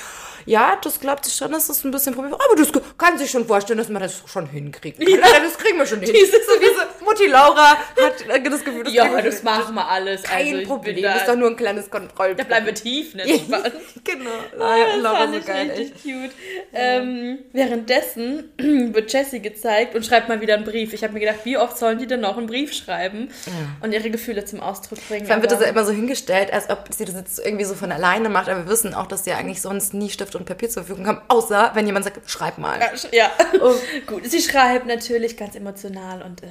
ja, 0.48 0.78
das 0.82 1.02
glaubt 1.02 1.26
sie 1.26 1.32
schon, 1.32 1.52
dass 1.52 1.68
das 1.68 1.84
ein 1.84 1.92
bisschen 1.92 2.14
Problem 2.14 2.32
ist. 2.32 2.40
Aber 2.42 2.56
das 2.56 2.72
kann 2.98 3.18
sich 3.18 3.30
schon 3.30 3.46
vorstellen, 3.46 3.78
dass 3.78 3.90
man 3.90 4.02
das 4.02 4.24
schon 4.26 4.48
hinkriegt. 4.48 4.98
Ja. 4.98 5.18
Das 5.18 5.58
kriegen 5.58 5.78
wir 5.78 5.86
schon 5.86 6.00
hin. 6.00 6.14
Diese, 6.14 6.32
so 6.32 6.62
wie 6.62 7.04
Mutti 7.04 7.28
Laura 7.28 7.72
hat 7.72 8.46
das 8.46 8.64
Gefühl, 8.64 8.86
das 8.86 8.94
Ja, 8.94 9.22
das 9.22 9.44
machen 9.44 9.76
wir 9.76 9.86
alles. 9.86 10.24
Kein 10.24 10.56
also 10.56 10.68
Problem, 10.68 11.02
da, 11.02 11.16
ist 11.16 11.28
doch 11.28 11.36
nur 11.36 11.50
ein 11.50 11.58
kleines 11.58 11.90
Kontrollproblem. 11.90 12.38
Da 12.38 12.44
bleiben 12.46 12.66
wir 12.66 12.74
tief, 12.74 13.14
ne? 13.14 13.24
genau. 14.04 14.30
Oh, 14.56 14.60
das 14.60 15.02
Laura 15.02 15.18
fand 15.18 15.36
so 15.36 15.42
geil, 15.42 15.70
richtig 15.70 15.92
echt. 15.92 16.04
cute. 16.04 16.32
Ähm, 16.74 17.40
währenddessen 17.52 18.54
wird 18.94 19.12
Jessie 19.12 19.42
gezeigt 19.42 19.96
und 19.96 20.06
schreibt 20.06 20.30
mal 20.30 20.40
wieder 20.40 20.56
einen 20.56 20.64
Brief. 20.64 20.94
Ich 20.94 21.04
habe 21.04 21.14
mir 21.14 21.20
gedacht, 21.20 21.40
wie 21.44 21.58
oft 21.58 21.78
sollen 21.78 21.98
die 21.98 22.08
denn 22.08 22.22
noch 22.22 22.38
einen 22.38 22.48
Brief 22.48 22.74
schreiben 22.74 23.30
ja. 23.46 23.52
und 23.82 23.94
ihre 23.94 24.10
Gefühle 24.10 24.46
zum 24.46 24.62
Ausdruck 24.62 25.06
bringen? 25.10 25.26
Vor 25.26 25.34
allem 25.34 25.42
wird 25.42 25.52
das 25.52 25.60
ja 25.60 25.68
immer 25.68 25.84
so 25.84 25.92
hingestellt, 25.92 26.54
als 26.54 26.70
ob 26.70 26.88
sie 26.92 27.04
das 27.04 27.16
jetzt 27.16 27.40
irgendwie 27.40 27.66
so 27.66 27.76
von 27.76 27.92
alleine 27.92 28.30
macht, 28.30 28.48
aber 28.48 28.66
wir 28.66 28.72
wissen 28.72 28.94
auch, 28.94 29.08
dass 29.08 29.26
sie 29.26 29.32
ja 29.32 29.38
eigentlich 29.38 29.62
sonst 29.62 29.94
nie 29.94 30.10
Stift 30.10 30.37
und 30.38 30.46
Papier 30.46 30.70
zur 30.70 30.84
Verfügung 30.84 31.08
haben, 31.08 31.22
außer 31.28 31.72
wenn 31.74 31.86
jemand 31.86 32.06
sagt, 32.06 32.30
schreib 32.30 32.58
mal. 32.58 32.80
Ja, 33.12 33.32
oh. 33.62 33.74
gut. 34.08 34.26
Sie 34.26 34.42
schreibt 34.42 34.86
natürlich 34.86 35.38
ganz 35.38 35.56
emotional 35.56 36.22
und 36.22 36.44
äh, 36.44 36.48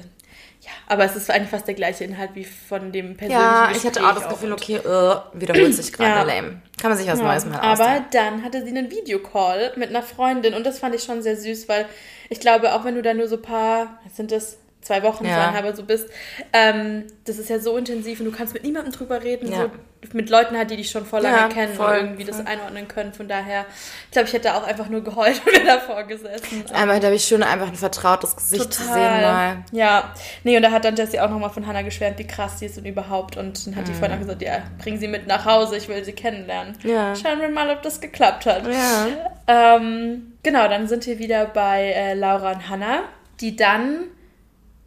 ja, 0.61 0.71
aber 0.87 1.05
es 1.05 1.15
ist 1.15 1.29
eigentlich 1.29 1.49
fast 1.49 1.67
der 1.67 1.75
gleiche 1.75 2.03
Inhalt 2.03 2.31
wie 2.33 2.43
von 2.43 2.91
dem 2.91 3.15
persönlichen 3.15 3.41
Ja, 3.41 3.71
ich 3.71 3.85
hatte 3.85 4.05
auch 4.05 4.15
das 4.15 4.27
Gefühl, 4.27 4.51
okay, 4.51 4.79
uh, 4.79 5.21
wiederholt 5.33 5.73
sich 5.73 5.93
gerade 5.93 6.29
ja. 6.29 6.35
lame. 6.35 6.61
Kann 6.81 6.89
man 6.89 6.97
sich 6.97 7.07
was 7.07 7.19
ja, 7.19 7.25
Neues 7.25 7.45
mal. 7.45 7.59
Aber 7.59 8.05
dann 8.11 8.43
hatte 8.43 8.63
sie 8.63 8.69
einen 8.69 8.91
Videocall 8.91 9.73
mit 9.77 9.89
einer 9.89 10.03
Freundin 10.03 10.53
und 10.53 10.65
das 10.65 10.79
fand 10.79 10.93
ich 10.95 11.03
schon 11.03 11.21
sehr 11.21 11.37
süß, 11.37 11.69
weil 11.69 11.85
ich 12.29 12.39
glaube, 12.39 12.73
auch 12.73 12.83
wenn 12.83 12.95
du 12.95 13.01
da 13.01 13.13
nur 13.13 13.27
so 13.27 13.37
ein 13.37 13.41
paar, 13.41 13.99
sind 14.13 14.31
das 14.31 14.57
zwei 14.87 15.03
Wochen 15.03 15.25
ja. 15.25 15.35
zweieinhalb 15.35 15.75
so 15.75 15.83
bist, 15.83 16.09
ähm, 16.53 17.05
das 17.25 17.37
ist 17.37 17.49
ja 17.49 17.59
so 17.59 17.77
intensiv 17.77 18.19
und 18.19 18.25
du 18.25 18.31
kannst 18.31 18.53
mit 18.53 18.63
niemandem 18.63 18.93
drüber 18.93 19.21
reden, 19.21 19.51
ja. 19.51 19.63
so 19.63 19.71
mit 20.13 20.29
Leuten 20.29 20.55
halt, 20.57 20.71
die 20.71 20.77
dich 20.77 20.89
schon 20.89 21.05
vor 21.05 21.19
lange 21.19 21.37
ja, 21.37 21.47
kennen 21.49 21.73
voll, 21.73 21.97
und 21.97 22.05
irgendwie 22.05 22.25
voll. 22.25 22.37
das 22.37 22.45
einordnen 22.45 22.87
können. 22.87 23.13
Von 23.13 23.27
daher, 23.27 23.65
ich 24.05 24.11
glaube, 24.11 24.27
ich 24.27 24.33
hätte 24.33 24.55
auch 24.55 24.63
einfach 24.63 24.87
nur 24.89 25.03
geheult 25.03 25.41
und 25.45 25.67
davor 25.67 26.03
gesessen. 26.03 26.63
Einmal, 26.73 26.99
da 26.99 27.07
habe 27.07 27.15
ich 27.15 27.27
schon 27.27 27.43
einfach 27.43 27.67
ein 27.67 27.75
vertrautes 27.75 28.35
Gesicht 28.35 28.63
Total. 28.63 28.77
zu 28.77 28.83
sehen 28.83 29.21
mal. 29.21 29.57
Ja, 29.71 30.13
nee, 30.43 30.55
und 30.55 30.63
da 30.63 30.71
hat 30.71 30.85
dann 30.85 30.95
Jessie 30.95 31.19
auch 31.19 31.29
nochmal 31.29 31.49
von 31.49 31.67
Hannah 31.67 31.81
geschwärmt, 31.81 32.19
wie 32.19 32.27
krass 32.27 32.59
sie 32.59 32.67
ist 32.67 32.77
und 32.77 32.85
überhaupt. 32.85 33.37
Und 33.37 33.67
dann 33.67 33.75
hat 33.75 33.83
mhm. 33.83 33.87
die 33.87 33.93
Freundin 33.93 34.17
auch 34.17 34.21
gesagt, 34.21 34.41
ja, 34.41 34.61
bring 34.81 34.97
sie 34.97 35.07
mit 35.07 35.27
nach 35.27 35.45
Hause, 35.45 35.77
ich 35.77 35.89
will 35.89 36.03
sie 36.03 36.13
kennenlernen. 36.13 36.77
Ja. 36.83 37.15
Schauen 37.15 37.41
wir 37.41 37.49
mal, 37.49 37.69
ob 37.69 37.81
das 37.81 37.99
geklappt 37.99 38.45
hat. 38.45 38.63
Ja. 38.67 39.07
Ähm, 39.47 40.33
genau, 40.43 40.67
dann 40.67 40.87
sind 40.87 41.05
wir 41.05 41.19
wieder 41.19 41.45
bei 41.45 41.83
äh, 41.83 42.13
Laura 42.13 42.51
und 42.51 42.69
Hannah, 42.69 43.03
die 43.41 43.55
dann 43.55 44.05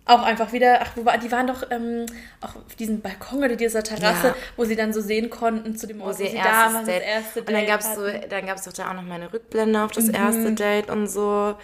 auch 0.06 0.22
einfach 0.22 0.52
wieder, 0.52 0.80
ach, 0.82 0.92
wo 0.96 1.04
war, 1.04 1.18
die 1.18 1.30
waren 1.30 1.46
doch 1.46 1.62
ähm, 1.70 2.06
auch 2.40 2.56
auf 2.56 2.74
diesem 2.78 3.00
Balkon 3.00 3.38
oder 3.38 3.56
dieser 3.56 3.82
Terrasse, 3.82 4.28
ja. 4.28 4.34
wo 4.56 4.64
sie 4.64 4.76
dann 4.76 4.92
so 4.92 5.00
sehen 5.00 5.30
konnten 5.30 5.76
zu 5.76 5.86
dem 5.86 6.00
Ort, 6.00 6.14
wo 6.14 6.18
sie, 6.18 6.24
wo 6.24 6.30
sie 6.30 6.36
da 6.36 6.72
waren, 6.72 6.86
das 6.86 6.88
erste 6.88 7.42
Date. 7.42 7.48
Und 7.48 7.54
dann 7.54 7.66
gab 7.66 7.80
es 7.80 7.94
so, 7.94 8.02
dann 8.28 8.46
gab 8.46 8.56
es 8.56 8.64
doch 8.64 8.72
da 8.72 8.90
auch 8.90 8.94
noch 8.94 9.02
mal 9.02 9.14
eine 9.14 9.32
Rückblende 9.32 9.82
auf 9.82 9.92
das 9.92 10.06
mhm. 10.06 10.14
erste 10.14 10.52
Date 10.52 10.90
und 10.90 11.06
so. 11.06 11.54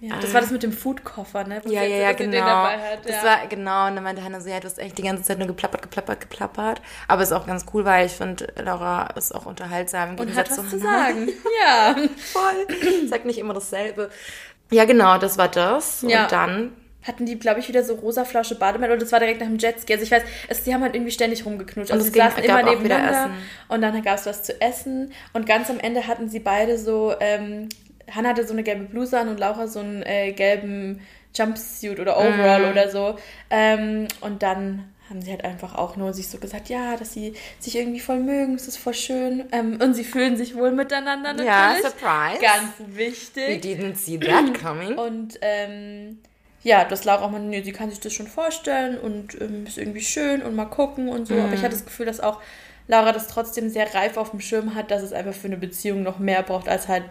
Ja, 0.00 0.16
das 0.20 0.32
war 0.32 0.40
das 0.40 0.52
mit 0.52 0.62
dem 0.62 0.72
Foodkoffer, 0.72 1.42
ne? 1.42 1.60
Ja, 1.64 1.82
ja, 1.82 1.96
ja, 1.96 2.12
genau. 2.12 2.38
Hat, 2.38 3.04
das 3.04 3.16
ja. 3.16 3.24
war, 3.24 3.46
genau, 3.48 3.88
und 3.88 3.96
dann 3.96 4.04
meinte 4.04 4.22
Hannah 4.22 4.40
so, 4.40 4.48
ja, 4.48 4.60
du 4.60 4.66
hast 4.66 4.78
echt 4.78 4.96
die 4.96 5.02
ganze 5.02 5.24
Zeit 5.24 5.38
nur 5.38 5.48
geplappert, 5.48 5.82
geplappert, 5.82 6.20
geplappert. 6.20 6.80
Aber 7.08 7.22
ist 7.22 7.32
auch 7.32 7.46
ganz 7.46 7.66
cool, 7.74 7.84
weil 7.84 8.06
ich 8.06 8.12
finde, 8.12 8.46
Laura 8.62 9.08
ist 9.16 9.34
auch 9.34 9.46
unterhaltsam. 9.46 10.16
Und 10.16 10.36
hat 10.36 10.50
was 10.50 10.70
zu 10.70 10.78
sagen. 10.78 11.28
ja. 11.66 11.96
Voll. 12.32 13.08
Sagt 13.08 13.24
nicht 13.24 13.38
immer 13.38 13.54
dasselbe. 13.54 14.10
Ja, 14.70 14.84
genau, 14.84 15.18
das 15.18 15.36
war 15.36 15.48
das. 15.48 16.04
Ja. 16.06 16.24
Und 16.24 16.32
dann 16.32 16.72
hatten 17.02 17.26
die, 17.26 17.38
glaube 17.38 17.60
ich, 17.60 17.68
wieder 17.68 17.84
so 17.84 17.94
rosa 17.94 18.24
Flasche 18.24 18.56
Bademantel 18.56 18.96
oder 18.96 19.04
das 19.04 19.12
war 19.12 19.20
direkt 19.20 19.40
nach 19.40 19.46
dem 19.46 19.58
Jetski. 19.58 19.92
Also 19.92 20.04
ich 20.04 20.10
weiß, 20.10 20.22
es, 20.48 20.64
die 20.64 20.74
haben 20.74 20.82
halt 20.82 20.94
irgendwie 20.94 21.12
ständig 21.12 21.44
rumgeknutscht. 21.46 21.92
Also 21.92 22.04
sie 22.04 22.18
saßen 22.18 22.42
immer 22.42 22.62
nebeneinander 22.62 23.30
und 23.68 23.80
dann 23.82 24.02
gab 24.02 24.18
es 24.18 24.26
was 24.26 24.42
zu 24.42 24.60
essen 24.60 25.12
und 25.32 25.46
ganz 25.46 25.70
am 25.70 25.78
Ende 25.78 26.06
hatten 26.06 26.28
sie 26.28 26.40
beide 26.40 26.78
so, 26.78 27.14
ähm, 27.20 27.68
Hannah 28.10 28.30
hatte 28.30 28.46
so 28.46 28.52
eine 28.52 28.62
gelbe 28.62 28.84
Bluse 28.84 29.18
an 29.18 29.28
und 29.28 29.38
Laura 29.38 29.68
so 29.68 29.80
einen 29.80 30.02
äh, 30.02 30.32
gelben 30.32 31.00
Jumpsuit 31.34 32.00
oder 32.00 32.18
Overall 32.18 32.66
mm. 32.66 32.70
oder 32.70 32.90
so. 32.90 33.16
Ähm, 33.50 34.08
und 34.20 34.42
dann 34.42 34.84
haben 35.08 35.22
sie 35.22 35.30
halt 35.30 35.44
einfach 35.44 35.74
auch 35.74 35.96
nur 35.96 36.12
sich 36.12 36.28
so 36.28 36.38
gesagt, 36.38 36.68
ja, 36.68 36.96
dass 36.96 37.12
sie 37.12 37.34
sich 37.58 37.76
irgendwie 37.76 38.00
voll 38.00 38.18
mögen, 38.18 38.54
es 38.54 38.68
ist 38.68 38.76
voll 38.76 38.94
schön. 38.94 39.44
Ähm, 39.52 39.78
und 39.80 39.94
sie 39.94 40.04
fühlen 40.04 40.36
sich 40.36 40.54
wohl 40.54 40.72
miteinander 40.72 41.32
natürlich. 41.32 41.46
Ja, 41.46 41.76
surprise. 41.76 42.42
Ganz 42.42 42.72
wichtig. 42.96 43.64
We 43.64 43.68
didn't 43.68 43.96
see 43.96 44.18
that 44.18 44.52
coming. 44.60 44.98
Und 44.98 45.38
ähm, 45.40 46.18
ja, 46.62 46.84
das 46.84 47.04
Laura 47.04 47.24
auch 47.24 47.30
mal, 47.30 47.40
nee, 47.40 47.62
sie 47.62 47.72
kann 47.72 47.90
sich 47.90 48.00
das 48.00 48.12
schon 48.12 48.26
vorstellen 48.26 48.98
und 48.98 49.40
ähm, 49.40 49.66
ist 49.66 49.78
irgendwie 49.78 50.00
schön 50.00 50.42
und 50.42 50.56
mal 50.56 50.66
gucken 50.66 51.08
und 51.08 51.26
so. 51.26 51.34
Mhm. 51.34 51.40
Aber 51.44 51.52
ich 51.54 51.62
hatte 51.62 51.74
das 51.74 51.84
Gefühl, 51.84 52.06
dass 52.06 52.20
auch 52.20 52.40
Laura 52.88 53.12
das 53.12 53.28
trotzdem 53.28 53.68
sehr 53.68 53.94
reif 53.94 54.16
auf 54.16 54.30
dem 54.30 54.40
Schirm 54.40 54.74
hat, 54.74 54.90
dass 54.90 55.02
es 55.02 55.12
einfach 55.12 55.34
für 55.34 55.46
eine 55.46 55.56
Beziehung 55.56 56.02
noch 56.02 56.18
mehr 56.18 56.42
braucht 56.42 56.68
als 56.68 56.88
halt 56.88 57.04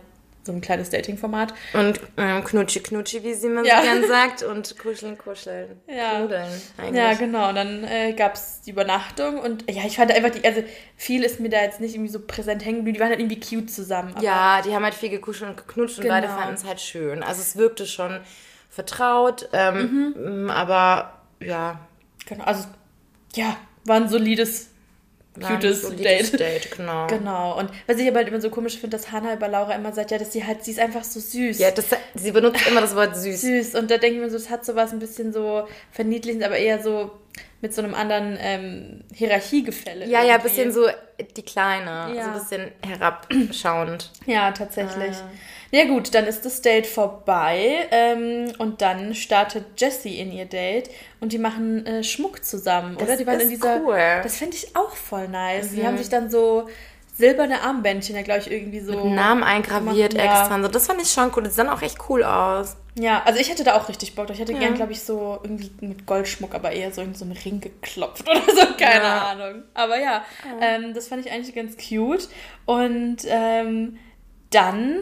so 0.48 0.54
ein 0.54 0.62
kleines 0.62 0.90
Dating-Format. 0.90 1.54
Und 1.74 2.00
ähm, 2.18 2.44
knutschi 2.44 2.80
knutschi, 2.80 3.24
wie 3.24 3.34
sie 3.34 3.48
immer 3.48 3.64
ja. 3.64 3.78
so 3.78 3.84
gern 3.84 4.08
sagt, 4.08 4.44
und 4.44 4.80
kuscheln, 4.80 5.18
kuscheln, 5.18 5.80
ja. 5.88 6.18
knudeln 6.18 6.50
eigentlich. 6.78 6.96
Ja, 6.96 7.14
genau. 7.14 7.50
Und 7.50 7.56
dann 7.56 7.84
äh, 7.84 8.14
gab 8.14 8.34
es 8.34 8.62
die 8.62 8.72
Übernachtung 8.72 9.40
und 9.40 9.70
ja, 9.70 9.84
ich 9.86 9.98
fand 9.98 10.12
einfach 10.12 10.32
die, 10.32 10.44
also 10.46 10.64
viel 10.96 11.24
ist 11.24 11.40
mir 11.40 11.50
da 11.50 11.62
jetzt 11.62 11.80
nicht 11.80 11.94
irgendwie 11.94 12.12
so 12.12 12.22
präsent 12.26 12.66
hängen 12.66 12.78
geblieben. 12.78 12.96
Die 12.96 13.00
waren 13.02 13.10
halt 13.10 13.20
irgendwie 13.20 13.40
cute 13.40 13.70
zusammen. 13.70 14.16
ja, 14.22 14.62
die 14.64 14.74
haben 14.74 14.84
halt 14.84 14.96
viel 14.96 15.10
gekuschelt 15.10 15.52
und 15.52 15.58
geknutscht 15.58 16.02
genau. 16.02 16.16
und 16.16 16.22
beide 16.22 16.34
fanden 16.34 16.56
es 16.56 16.64
halt 16.64 16.82
schön. 16.82 17.22
Also 17.22 17.42
es 17.42 17.58
wirkte 17.58 17.86
schon 17.86 18.22
vertraut, 18.70 19.50
ähm, 19.54 20.14
mhm. 20.16 20.50
aber 20.50 21.14
ja. 21.40 21.80
Genau, 22.26 22.44
also 22.44 22.66
ja, 23.36 23.58
war 23.86 23.98
ein 23.98 24.10
solides 24.10 24.70
cutes 25.40 25.96
Date. 25.96 26.40
Date. 26.40 26.72
genau. 26.76 27.08
Genau. 27.08 27.58
Und 27.60 27.70
was 27.86 27.98
ich 27.98 28.08
aber 28.08 28.18
halt 28.18 28.28
immer 28.28 28.42
so 28.42 28.50
komisch 28.50 28.78
finde, 28.78 28.98
dass 28.98 29.12
Hannah 29.12 29.34
über 29.34 29.48
Laura 29.48 29.74
immer 29.76 29.94
sagt, 29.94 30.12
ja, 30.12 30.18
dass 30.18 30.34
sie 30.34 30.46
halt, 30.46 30.64
sie 30.64 30.72
ist 30.72 30.80
einfach 30.80 31.04
so 31.04 31.20
süß. 31.20 31.60
Ja, 31.60 31.72
das, 31.72 31.86
sie 32.16 32.32
benutzt 32.32 32.68
immer 32.68 32.82
das 32.82 32.96
Wort 32.96 33.16
süß. 33.16 33.42
Süß. 33.48 33.76
Und 33.76 33.92
da 33.92 33.98
denke 33.98 34.18
ich 34.18 34.24
mir 34.24 34.30
so, 34.30 34.38
das 34.38 34.50
hat 34.50 34.66
sowas 34.66 34.92
ein 34.92 35.00
bisschen 35.00 35.32
so 35.32 35.68
verniedlichend, 35.92 36.44
aber 36.44 36.58
eher 36.58 36.82
so 36.82 37.12
mit 37.62 37.74
so 37.74 37.82
einem 37.82 37.96
anderen 37.96 38.38
ähm, 38.40 39.04
Hierarchiegefälle. 39.14 40.06
Ja, 40.06 40.20
irgendwie. 40.20 40.28
ja, 40.28 40.36
ein 40.36 40.44
bisschen 40.44 40.72
so 40.72 40.88
die 41.36 41.42
Kleine. 41.42 42.14
Ja. 42.16 42.24
So 42.24 42.30
ein 42.30 42.34
bisschen 42.34 42.72
herabschauend. 42.86 44.12
Ja, 44.26 44.52
tatsächlich. 44.52 45.16
Ah. 45.16 45.32
Ja 45.72 45.86
gut, 45.86 46.14
dann 46.14 46.26
ist 46.26 46.46
das 46.46 46.62
Date 46.62 46.88
vorbei 46.88 47.88
ähm, 47.92 48.54
und 48.58 48.82
dann 48.82 49.14
startet 49.16 49.66
Jessie 49.78 50.20
in 50.20 50.32
ihr 50.32 50.46
Date 50.46 50.90
und 51.20 51.34
die 51.34 51.40
machen 51.40 51.86
äh, 51.86 52.04
Schmuck 52.04 52.46
zusammen, 52.46 52.96
das 52.98 53.08
oder? 53.08 53.18
Die 53.18 53.28
waren 53.28 53.40
in 53.40 53.50
dieser. 53.50 53.82
Cool. 53.82 54.22
Das 54.24 54.38
fände 54.38 54.56
ich 54.56 54.76
auch 54.76 54.96
voll 54.96 55.28
nice. 55.28 55.72
Mhm. 55.72 55.76
Die 55.76 55.86
haben 55.86 55.98
sich 55.98 56.10
dann 56.10 56.30
so 56.30 56.68
silberne 57.18 57.62
Armbändchen, 57.62 58.16
ja, 58.16 58.22
glaube 58.22 58.42
ich, 58.42 58.52
irgendwie 58.52 58.80
so. 58.80 58.92
Mit 58.94 59.16
Namen 59.16 59.44
eingraviert 59.44 60.14
ja. 60.14 60.24
extra. 60.24 60.56
und 60.56 60.62
So. 60.64 60.68
Das 60.68 60.86
fand 60.88 61.02
ich 61.02 61.10
schon 61.10 61.32
cool. 61.36 61.44
Das 61.44 61.56
sah 61.56 61.72
auch 61.74 61.82
echt 61.82 61.98
cool 62.10 62.24
aus. 62.24 62.78
Ja, 63.00 63.24
also 63.26 63.40
ich 63.40 63.50
hätte 63.50 63.64
da 63.64 63.76
auch 63.76 63.90
richtig 63.90 64.16
Bock. 64.16 64.30
Ich 64.30 64.40
hätte 64.40 64.54
Ja. 64.54 64.60
gern, 64.60 64.76
glaube 64.76 64.92
ich, 64.92 65.02
so 65.02 65.40
irgendwie 65.44 65.72
mit 65.82 66.06
Goldschmuck, 66.06 66.54
aber 66.54 66.72
eher 66.72 66.92
so 66.92 67.02
in 67.02 67.16
so 67.16 67.26
einen 67.26 67.34
Ring 67.34 67.60
geklopft 67.60 68.28
oder 68.30 68.42
so, 68.42 68.68
keine 68.78 69.06
Ja. 69.06 69.28
Ahnung. 69.32 69.64
Aber 69.74 70.00
ja, 70.00 70.24
ähm, 70.62 70.94
das 70.94 71.08
fand 71.08 71.26
ich 71.26 71.32
eigentlich 71.32 71.56
ganz 71.56 71.76
cute. 71.78 72.30
Und 72.66 73.18
ähm, 73.26 73.98
dann 74.52 75.00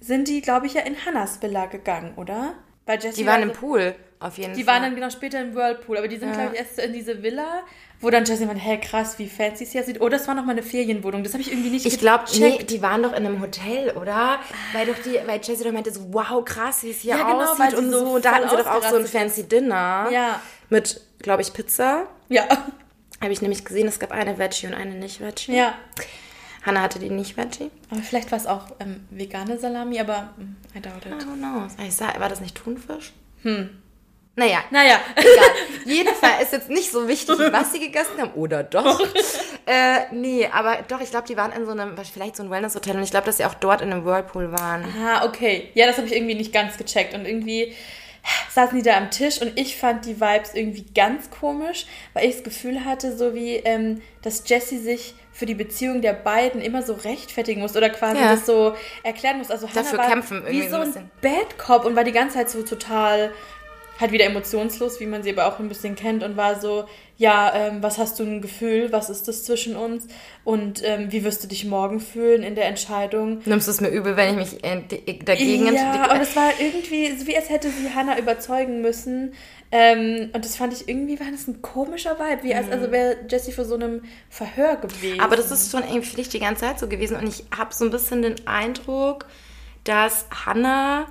sind 0.00 0.28
die, 0.28 0.40
glaube 0.40 0.66
ich, 0.66 0.74
ja 0.74 0.82
in 0.82 1.04
Hannas 1.04 1.42
Villa 1.42 1.66
gegangen, 1.66 2.14
oder? 2.16 2.54
Die 2.88 3.26
waren 3.26 3.26
war 3.26 3.42
im 3.42 3.52
Pool, 3.52 3.94
auf 4.20 4.38
jeden 4.38 4.54
Die 4.54 4.62
Fall. 4.64 4.74
waren 4.74 4.82
dann 4.84 4.94
genau 4.94 5.10
später 5.10 5.40
im 5.40 5.54
Whirlpool, 5.54 5.98
aber 5.98 6.06
die 6.08 6.16
sind, 6.18 6.28
Ja. 6.30 6.34
glaube 6.36 6.54
ich, 6.54 6.60
erst 6.60 6.78
in 6.78 6.92
diese 6.92 7.22
Villa, 7.22 7.62
wo 8.00 8.08
dann 8.10 8.24
Jessie 8.24 8.46
meinte, 8.46 8.62
hey, 8.62 8.78
krass, 8.78 9.18
wie 9.18 9.28
fancy 9.28 9.64
es 9.64 9.72
hier 9.72 9.82
sieht. 9.82 10.00
Oh, 10.00 10.08
das 10.08 10.26
war 10.28 10.34
noch 10.34 10.44
mal 10.44 10.52
eine 10.52 10.62
Ferienwohnung. 10.62 11.22
Das 11.24 11.32
habe 11.32 11.42
ich 11.42 11.50
irgendwie 11.50 11.70
nicht 11.70 11.84
Ich 11.86 11.98
glaube, 11.98 12.24
nee, 12.38 12.58
die 12.62 12.80
waren 12.82 13.02
doch 13.02 13.10
in 13.12 13.26
einem 13.26 13.40
Hotel, 13.40 13.90
oder? 13.96 14.38
Weil 14.72 14.86
doch 14.86 14.96
die, 15.04 15.18
weil 15.26 15.40
Jessie 15.42 15.64
doch 15.64 15.72
meinte 15.72 15.90
so, 15.92 16.12
wow, 16.12 16.44
krass, 16.44 16.82
wie 16.82 16.90
es 16.90 17.00
hier 17.00 17.16
Ja, 17.16 17.24
genau, 17.30 17.50
aussieht 17.52 17.70
sie 17.70 17.76
und 17.76 17.90
so. 17.92 17.98
Und 18.14 18.24
da 18.24 18.32
hatten 18.36 18.48
sie 18.48 18.56
doch 18.56 18.66
auch 18.66 18.82
so 18.84 18.96
ein 18.96 19.06
fancy 19.06 19.42
Dinner. 19.48 20.08
Ja. 20.12 20.40
Mit, 20.70 21.00
glaube 21.18 21.42
ich, 21.42 21.52
Pizza. 21.52 22.06
Ja. 22.28 22.44
Habe 23.20 23.32
ich 23.32 23.42
nämlich 23.42 23.64
gesehen, 23.66 23.86
es 23.88 23.98
gab 23.98 24.12
eine 24.12 24.38
Veggie 24.38 24.66
und 24.66 24.74
eine 24.74 24.94
nicht 24.94 25.20
Veggie. 25.20 25.54
Ja. 25.56 25.74
Hannah 26.64 26.82
hatte 26.82 26.98
die 26.98 27.10
nicht 27.10 27.36
Veggie. 27.36 27.70
Aber 27.90 28.00
vielleicht 28.02 28.30
war 28.32 28.38
es 28.38 28.46
auch 28.46 28.66
ähm, 28.80 29.06
vegane 29.10 29.58
Salami, 29.58 29.98
aber 30.00 30.30
mm, 30.38 30.78
I 30.78 30.80
doubt 30.80 31.04
I 31.06 31.08
it. 31.08 31.14
don't 31.22 31.36
know. 31.38 31.66
Ich 31.86 31.94
sag, 31.94 32.18
war 32.20 32.28
das 32.28 32.40
nicht 32.40 32.54
Thunfisch? 32.54 33.12
Hm. 33.42 33.70
Naja, 34.36 34.58
Naja. 34.70 34.98
egal. 35.16 35.50
Jedenfalls 35.84 36.42
ist 36.44 36.52
jetzt 36.52 36.70
nicht 36.70 36.90
so 36.90 37.06
wichtig, 37.08 37.36
was 37.50 37.72
sie 37.72 37.80
gegessen 37.80 38.18
haben. 38.20 38.32
Oder 38.34 38.62
doch. 38.62 39.00
äh, 39.66 40.00
nee, 40.12 40.48
aber 40.52 40.78
doch, 40.88 41.00
ich 41.00 41.10
glaube, 41.10 41.26
die 41.26 41.36
waren 41.36 41.52
in 41.52 41.66
so 41.66 41.72
einem, 41.72 41.96
vielleicht 42.10 42.36
so 42.36 42.42
ein 42.42 42.50
Wellness-Hotel. 42.50 42.96
Und 42.96 43.02
ich 43.02 43.10
glaube, 43.10 43.26
dass 43.26 43.36
sie 43.38 43.44
auch 43.44 43.54
dort 43.54 43.80
in 43.82 43.92
einem 43.92 44.04
Whirlpool 44.04 44.52
waren. 44.52 44.84
Ah, 45.04 45.24
okay. 45.26 45.70
Ja, 45.74 45.86
das 45.86 45.96
habe 45.98 46.06
ich 46.06 46.14
irgendwie 46.14 46.34
nicht 46.36 46.52
ganz 46.52 46.76
gecheckt. 46.78 47.12
Und 47.14 47.26
irgendwie 47.26 47.74
saßen 48.50 48.76
die 48.78 48.84
da 48.84 48.96
am 48.98 49.10
Tisch 49.10 49.40
und 49.40 49.58
ich 49.58 49.76
fand 49.78 50.04
die 50.04 50.20
Vibes 50.20 50.54
irgendwie 50.54 50.84
ganz 50.94 51.30
komisch, 51.30 51.86
weil 52.12 52.26
ich 52.28 52.34
das 52.36 52.44
Gefühl 52.44 52.84
hatte, 52.84 53.16
so 53.16 53.34
wie, 53.34 53.56
ähm, 53.56 54.02
dass 54.22 54.46
Jessie 54.46 54.78
sich 54.78 55.14
für 55.32 55.46
die 55.46 55.54
Beziehung 55.54 56.02
der 56.02 56.12
beiden 56.12 56.60
immer 56.60 56.82
so 56.82 56.92
rechtfertigen 56.92 57.62
muss 57.62 57.74
oder 57.76 57.88
quasi 57.88 58.20
Ja. 58.20 58.32
das 58.34 58.44
so 58.44 58.74
erklären 59.02 59.38
muss. 59.38 59.50
Also 59.50 59.66
Dafür 59.66 59.92
Hannah 59.92 59.98
war 60.02 60.08
kämpfen 60.10 60.42
wie 60.46 60.58
irgendwie 60.58 60.68
so 60.68 60.76
so 60.76 60.82
ein 60.82 60.96
ein. 60.96 61.10
Bad 61.22 61.56
Cop 61.58 61.86
und 61.86 61.96
war 61.96 62.04
die 62.04 62.12
ganze 62.12 62.36
Zeit 62.36 62.50
so 62.50 62.62
total 62.62 63.32
halt 64.00 64.12
wieder 64.12 64.24
emotionslos, 64.24 65.00
wie 65.00 65.06
man 65.06 65.22
sie 65.22 65.30
aber 65.30 65.46
auch 65.46 65.58
ein 65.58 65.68
bisschen 65.68 65.94
kennt 65.94 66.22
und 66.22 66.36
war 66.36 66.60
so, 66.60 66.84
ja, 67.16 67.52
ähm, 67.54 67.82
was 67.82 67.98
hast 67.98 68.18
du 68.18 68.22
ein 68.24 68.40
Gefühl, 68.40 68.92
was 68.92 69.10
ist 69.10 69.28
das 69.28 69.44
zwischen 69.44 69.76
uns 69.76 70.06
und 70.42 70.82
ähm, 70.84 71.12
wie 71.12 71.22
wirst 71.22 71.44
du 71.44 71.48
dich 71.48 71.66
morgen 71.66 72.00
fühlen 72.00 72.42
in 72.42 72.54
der 72.54 72.66
Entscheidung? 72.66 73.42
Nimmst 73.44 73.68
du 73.68 73.72
es 73.72 73.80
mir 73.80 73.90
übel, 73.90 74.16
wenn 74.16 74.38
ich 74.38 74.52
mich 74.52 74.62
dagegen 75.24 75.66
Ja, 75.66 75.70
entscheide? 75.70 76.10
aber 76.10 76.22
es 76.22 76.34
war 76.34 76.50
irgendwie, 76.58 77.14
so 77.18 77.26
wie 77.26 77.36
als 77.36 77.50
hätte 77.50 77.68
sie 77.70 77.94
Hannah 77.94 78.18
überzeugen 78.18 78.80
müssen. 78.80 79.34
Ähm, 79.72 80.30
und 80.32 80.44
das 80.44 80.56
fand 80.56 80.72
ich 80.72 80.88
irgendwie, 80.88 81.20
war 81.20 81.30
das 81.30 81.46
ein 81.46 81.62
komischer 81.62 82.18
Vibe, 82.18 82.42
wie 82.42 82.54
als 82.54 82.70
also 82.70 82.90
wäre 82.90 83.18
Jessie 83.28 83.52
vor 83.52 83.64
so 83.64 83.74
einem 83.74 84.02
Verhör 84.28 84.76
gewesen. 84.76 85.18
Mhm. 85.18 85.20
Aber 85.20 85.36
das 85.36 85.50
ist 85.50 85.70
schon 85.70 85.82
irgendwie 85.82 86.08
für 86.08 86.16
dich 86.16 86.28
die 86.28 86.40
ganze 86.40 86.62
Zeit 86.62 86.78
so 86.80 86.88
gewesen. 86.88 87.16
Und 87.16 87.28
ich 87.28 87.44
habe 87.56 87.72
so 87.72 87.84
ein 87.84 87.90
bisschen 87.90 88.22
den 88.22 88.46
Eindruck, 88.46 89.26
dass 89.84 90.26
Hannah 90.44 91.06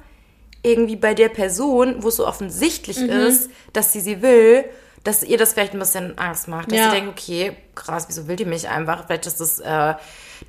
irgendwie 0.64 0.96
bei 0.96 1.14
der 1.14 1.30
Person, 1.30 2.04
wo 2.04 2.10
es 2.10 2.16
so 2.18 2.28
offensichtlich 2.28 3.00
Mhm. 3.00 3.10
ist, 3.10 3.50
dass 3.74 3.94
sie 3.94 4.00
sie 4.02 4.22
will, 4.22 4.66
dass 5.04 5.24
ihr 5.24 5.38
das 5.38 5.54
vielleicht 5.54 5.74
ein 5.74 5.80
bisschen 5.80 6.18
Angst 6.18 6.48
macht. 6.50 6.72
Dass 6.72 6.78
Ja. 6.80 6.90
sie 6.90 6.96
denkt, 6.98 7.10
okay, 7.18 7.56
krass, 7.76 8.06
wieso 8.10 8.28
will 8.28 8.36
die 8.36 8.46
mich 8.46 8.68
einfach? 8.68 9.06
Vielleicht 9.08 9.26
ist 9.28 9.40
das, 9.40 9.60
äh, 9.62 9.94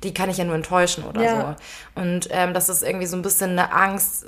die 0.03 0.13
kann 0.13 0.29
ich 0.29 0.37
ja 0.37 0.43
nur 0.43 0.55
enttäuschen 0.55 1.05
oder 1.05 1.23
Ja. 1.23 1.57
so. 1.95 2.01
Und 2.01 2.27
ähm, 2.31 2.53
dass 2.53 2.67
es 2.69 2.81
irgendwie 2.81 3.07
so 3.07 3.15
ein 3.15 3.21
bisschen 3.21 3.51
eine 3.51 3.71
Angst 3.73 4.25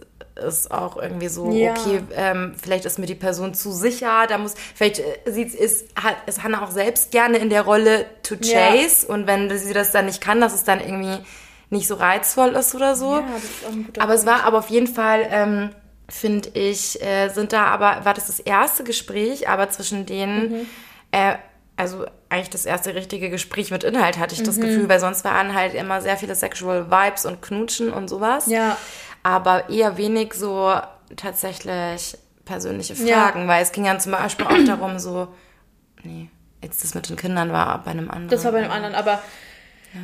ist 0.48 0.72
auch 0.72 0.98
irgendwie 0.98 1.28
so, 1.28 1.52
Ja. 1.52 1.72
okay, 1.72 2.02
ähm, 2.16 2.56
vielleicht 2.60 2.86
ist 2.86 2.98
mir 2.98 3.06
die 3.06 3.14
Person 3.16 3.54
zu 3.54 3.72
sicher, 3.72 4.26
da 4.28 4.38
muss, 4.40 4.56
vielleicht 4.74 5.00
äh, 5.00 5.32
sieht, 5.32 5.54
ist, 5.54 5.88
hat, 6.02 6.16
ist 6.26 6.42
Hannah 6.42 6.64
auch 6.64 6.72
selbst 6.72 7.12
gerne 7.12 7.38
in 7.38 7.50
der 7.52 7.62
Rolle 7.62 8.06
to 8.24 8.36
chase 8.38 9.06
und 9.06 9.28
wenn 9.28 9.56
sie 9.56 9.74
das 9.74 9.92
dann 9.92 10.06
nicht 10.08 10.22
kann, 10.22 10.42
dass 10.42 10.56
es 10.56 10.64
dann 10.64 10.80
irgendwie 10.80 11.20
nicht 11.74 11.88
so 11.88 11.96
reizvoll 11.96 12.50
ist 12.52 12.74
oder 12.76 12.96
so. 12.96 13.16
ja, 13.16 13.26
das 13.34 13.44
ist 13.44 13.66
auch 13.68 13.72
ein 13.74 13.86
guter 13.86 14.02
Aber 14.02 14.14
es 14.14 14.26
war 14.26 14.44
aber 14.46 14.60
auf 14.60 14.70
jeden 14.70 14.88
Fall, 14.88 15.28
ähm, 15.30 15.70
finde 16.08 16.50
ich, 16.54 17.02
äh, 17.04 17.30
sind 17.30 17.52
da 17.54 17.66
aber, 17.66 18.06
war 18.06 18.14
das 18.14 18.28
das 18.28 18.40
erste 18.40 18.84
Gespräch, 18.84 19.50
aber 19.50 19.70
zwischen 19.70 20.06
denen, 20.06 20.52
Mhm. 20.52 20.66
äh, 21.12 21.36
also 21.76 22.06
eigentlich 22.30 22.52
das 22.52 22.66
erste 22.66 22.94
richtige 22.94 23.30
Gespräch 23.32 23.72
mit 23.72 23.84
Inhalt 23.84 24.20
hatte 24.20 24.36
ich 24.36 24.44
das 24.44 24.58
Mhm. 24.58 24.62
Gefühl, 24.62 24.90
weil 24.90 25.00
sonst 25.00 25.24
waren 25.26 25.54
halt 25.56 25.74
immer 25.74 26.02
sehr 26.02 26.18
viele 26.18 26.36
Sexual 26.36 26.90
Vibes 26.92 27.26
und 27.26 27.42
Knutschen 27.42 27.92
und 27.92 28.10
sowas. 28.10 28.46
Ja. 28.48 28.78
Aber 29.24 29.70
eher 29.70 29.98
wenig 29.98 30.34
so 30.34 30.74
tatsächlich 31.16 32.18
persönliche 32.46 32.94
Ja. 32.94 33.24
Fragen, 33.32 33.48
weil 33.48 33.64
es 33.64 33.72
ging 33.72 33.86
ja 33.86 33.98
zum 33.98 34.12
Beispiel 34.12 34.46
auch 34.46 34.66
darum, 34.68 35.00
so, 35.00 35.30
nee, 36.04 36.30
jetzt 36.62 36.84
das 36.84 36.94
mit 36.94 37.10
den 37.10 37.16
Kindern 37.16 37.52
war 37.52 37.82
bei 37.84 37.92
einem 37.92 38.10
anderen. 38.12 38.30
Das 38.30 38.44
war 38.46 38.52
bei 38.52 38.60
einem 38.60 38.72
anderen, 38.72 38.96
aber 38.96 39.20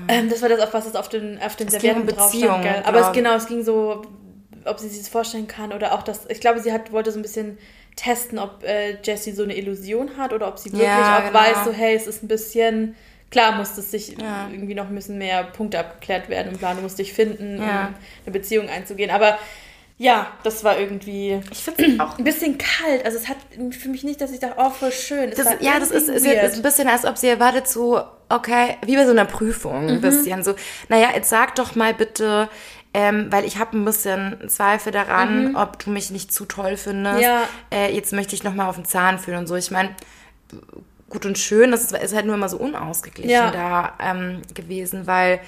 ähm, 0.07 0.29
das 0.29 0.41
war 0.41 0.49
das, 0.49 0.59
auf 0.59 0.73
was 0.73 0.85
es 0.85 0.95
auf 0.95 1.09
den, 1.09 1.39
auf 1.41 1.55
den 1.55 1.67
Es 1.67 1.73
Servietten 1.73 2.01
um 2.01 2.07
drauf 2.07 2.33
stand. 2.33 2.63
Gell? 2.63 2.81
Aber 2.85 2.99
es, 2.99 3.11
genau, 3.11 3.35
es 3.35 3.47
ging 3.47 3.63
so, 3.63 4.03
ob 4.65 4.79
sie 4.79 4.87
sich 4.89 4.99
das 4.99 5.09
vorstellen 5.09 5.47
kann 5.47 5.73
oder 5.73 5.93
auch 5.93 6.03
das. 6.03 6.21
Ich 6.29 6.39
glaube, 6.39 6.59
sie 6.59 6.71
hat, 6.71 6.91
wollte 6.91 7.11
so 7.11 7.19
ein 7.19 7.23
bisschen 7.23 7.57
testen, 7.95 8.39
ob 8.39 8.63
äh, 8.63 8.97
Jessie 9.03 9.31
so 9.31 9.43
eine 9.43 9.55
Illusion 9.57 10.17
hat 10.17 10.31
oder 10.33 10.47
ob 10.47 10.57
sie 10.59 10.71
wirklich 10.71 10.85
Ja, 10.85 11.17
auch 11.19 11.23
genau. 11.27 11.33
weiß, 11.39 11.65
so, 11.65 11.71
hey, 11.73 11.95
es 11.95 12.07
ist 12.07 12.23
ein 12.23 12.27
bisschen. 12.27 12.95
Klar 13.31 13.55
muss 13.57 13.77
es 13.77 13.91
sich 13.91 14.17
Ja. 14.17 14.47
irgendwie 14.51 14.73
noch 14.73 14.87
ein 14.87 14.95
bisschen 14.95 15.19
mehr 15.19 15.43
Punkte 15.43 15.77
abgeklärt 15.79 16.29
werden 16.29 16.51
im 16.53 16.57
Plan. 16.57 16.77
Du 16.77 16.81
musst 16.81 16.97
dich 16.97 17.13
finden, 17.13 17.59
um 17.59 17.63
eine 17.63 17.93
Beziehung 18.31 18.69
einzugehen. 18.69 19.11
Aber 19.11 19.37
ja, 19.99 20.31
das 20.43 20.63
war 20.63 20.79
irgendwie 20.79 21.39
Ich 21.51 21.59
finde 21.59 22.03
auch 22.03 22.17
ein 22.17 22.23
bisschen 22.23 22.57
kalt. 22.57 23.05
Also 23.05 23.17
es 23.17 23.27
hat 23.27 23.37
für 23.71 23.89
mich 23.89 24.03
nicht, 24.03 24.19
dass 24.21 24.31
ich 24.31 24.39
dachte, 24.39 24.55
oh, 24.57 24.69
voll 24.71 24.91
schön. 24.91 25.29
Das, 25.35 25.45
ja, 25.59 25.77
das 25.79 25.91
ist, 25.91 26.09
ist 26.09 26.25
ein 26.25 26.61
bisschen, 26.63 26.87
als 26.87 27.05
ob 27.05 27.17
sie 27.17 27.27
erwartet 27.27 27.67
so, 27.67 28.01
okay, 28.29 28.77
wie 28.85 28.95
bei 28.95 29.05
so 29.05 29.11
einer 29.11 29.25
Prüfung, 29.25 29.83
Mhm. 29.85 29.89
ein 29.89 30.01
bisschen 30.01 30.43
so, 30.43 30.53
naja, 30.87 31.09
jetzt 31.15 31.29
sag 31.29 31.55
doch 31.55 31.75
mal 31.75 31.93
bitte, 31.93 32.47
ähm, 32.93 33.27
weil 33.31 33.45
ich 33.45 33.57
habe 33.59 33.77
ein 33.77 33.85
bisschen 33.85 34.37
Zweifel 34.49 34.91
daran, 34.91 35.55
ob 35.55 35.77
du 35.83 35.89
mich 35.91 36.09
nicht 36.09 36.31
zu 36.33 36.45
toll 36.45 36.77
findest. 36.77 37.17
Mhm. 37.17 37.21
Ja. 37.23 37.41
Äh, 37.71 37.93
jetzt 37.95 38.13
möchte 38.13 38.35
ich 38.35 38.43
noch 38.43 38.53
mal 38.53 38.67
auf 38.69 38.75
den 38.75 38.85
Zahn 38.85 39.19
fühlen 39.19 39.37
und 39.39 39.47
so. 39.47 39.55
Ich 39.55 39.69
meine, 39.71 39.89
gut 41.09 41.25
und 41.25 41.37
schön, 41.37 41.71
das 41.71 41.83
ist, 41.83 41.93
ist 41.97 42.15
halt 42.15 42.25
nur 42.25 42.35
immer 42.35 42.49
so 42.49 42.57
unausgeglichen 42.57 43.29
Ja. 43.31 43.51
da 43.51 43.93
ähm, 43.99 44.41
gewesen, 44.53 45.05
weil, 45.07 45.39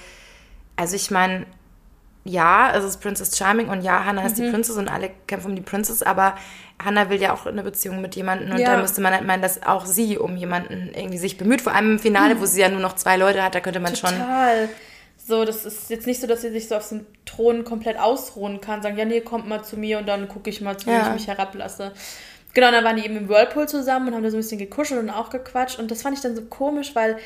also 0.76 0.96
ich 0.96 1.10
meine, 1.12 1.46
ja, 2.24 2.72
es 2.76 2.84
ist 2.84 3.02
Princess 3.02 3.38
Charming 3.38 3.70
und 3.70 3.82
ja, 3.82 4.06
Hannah 4.06 4.26
ist 4.26 4.38
die 4.38 4.44
Mhm. 4.44 4.52
Princess 4.52 4.78
und 4.78 4.88
alle 4.88 5.10
kämpfen 5.28 5.50
um 5.52 5.56
die 5.56 5.62
Princess, 5.62 6.04
aber 6.04 6.36
Hannah 6.84 7.10
will 7.10 7.20
ja 7.22 7.34
auch 7.34 7.46
eine 7.46 7.64
Beziehung 7.64 8.02
mit 8.02 8.16
jemandem 8.16 8.52
und 8.52 8.60
Ja. 8.60 8.76
da 8.76 8.82
müsste 8.82 9.02
man 9.02 9.14
halt 9.14 9.26
meinen, 9.26 9.42
dass 9.42 9.64
auch 9.64 9.86
sie 9.86 10.18
um 10.18 10.36
jemanden 10.38 10.92
irgendwie 10.96 11.18
sich 11.18 11.38
bemüht. 11.38 11.62
Vor 11.62 11.74
allem 11.74 11.92
im 11.94 12.00
Finale, 12.00 12.40
wo 12.40 12.46
sie 12.46 12.62
ja 12.62 12.70
nur 12.70 12.80
noch 12.80 12.96
zwei 12.96 13.18
Leute 13.18 13.44
hat, 13.44 13.56
da 13.56 13.60
könnte 13.60 13.80
man 13.80 13.96
schon. 13.96 14.10
Total. 14.12 14.70
So, 15.24 15.46
das 15.46 15.66
ist 15.66 15.90
jetzt 15.92 16.08
nicht 16.08 16.20
so, 16.20 16.26
dass 16.28 16.42
sie 16.42 16.50
sich 16.52 16.68
so 16.68 16.76
auf 16.76 16.90
dem 16.90 17.06
Thron 17.26 17.64
komplett 17.64 17.98
ausruhen 18.00 18.60
kann, 18.60 18.82
sagen, 18.82 18.98
ja, 18.98 19.06
nee, 19.06 19.22
kommt 19.22 19.48
mal 19.48 19.64
zu 19.64 19.78
mir 19.78 20.00
und 20.00 20.08
dann 20.08 20.28
gucke 20.28 20.50
ich 20.50 20.62
mal, 20.62 20.78
zu 20.78 20.88
wie 20.88 20.92
Ja. 20.92 21.08
ich 21.08 21.14
mich 21.14 21.28
herablasse. 21.28 21.92
Genau, 22.54 22.72
dann 22.72 22.84
waren 22.84 22.98
die 22.98 23.06
eben 23.06 23.16
im 23.16 23.30
Whirlpool 23.30 23.68
zusammen 23.70 24.08
und 24.10 24.16
haben 24.16 24.24
da 24.24 24.30
so 24.32 24.38
ein 24.38 24.42
bisschen 24.42 24.58
gekuschelt 24.58 25.00
und 25.00 25.10
auch 25.10 25.30
gequatscht. 25.30 25.80
Und 25.80 25.90
das 25.92 26.02
fand 26.02 26.18
ich 26.18 26.22
dann 26.24 26.36
so 26.36 26.42
komisch, 26.42 26.96
weil 26.96 27.18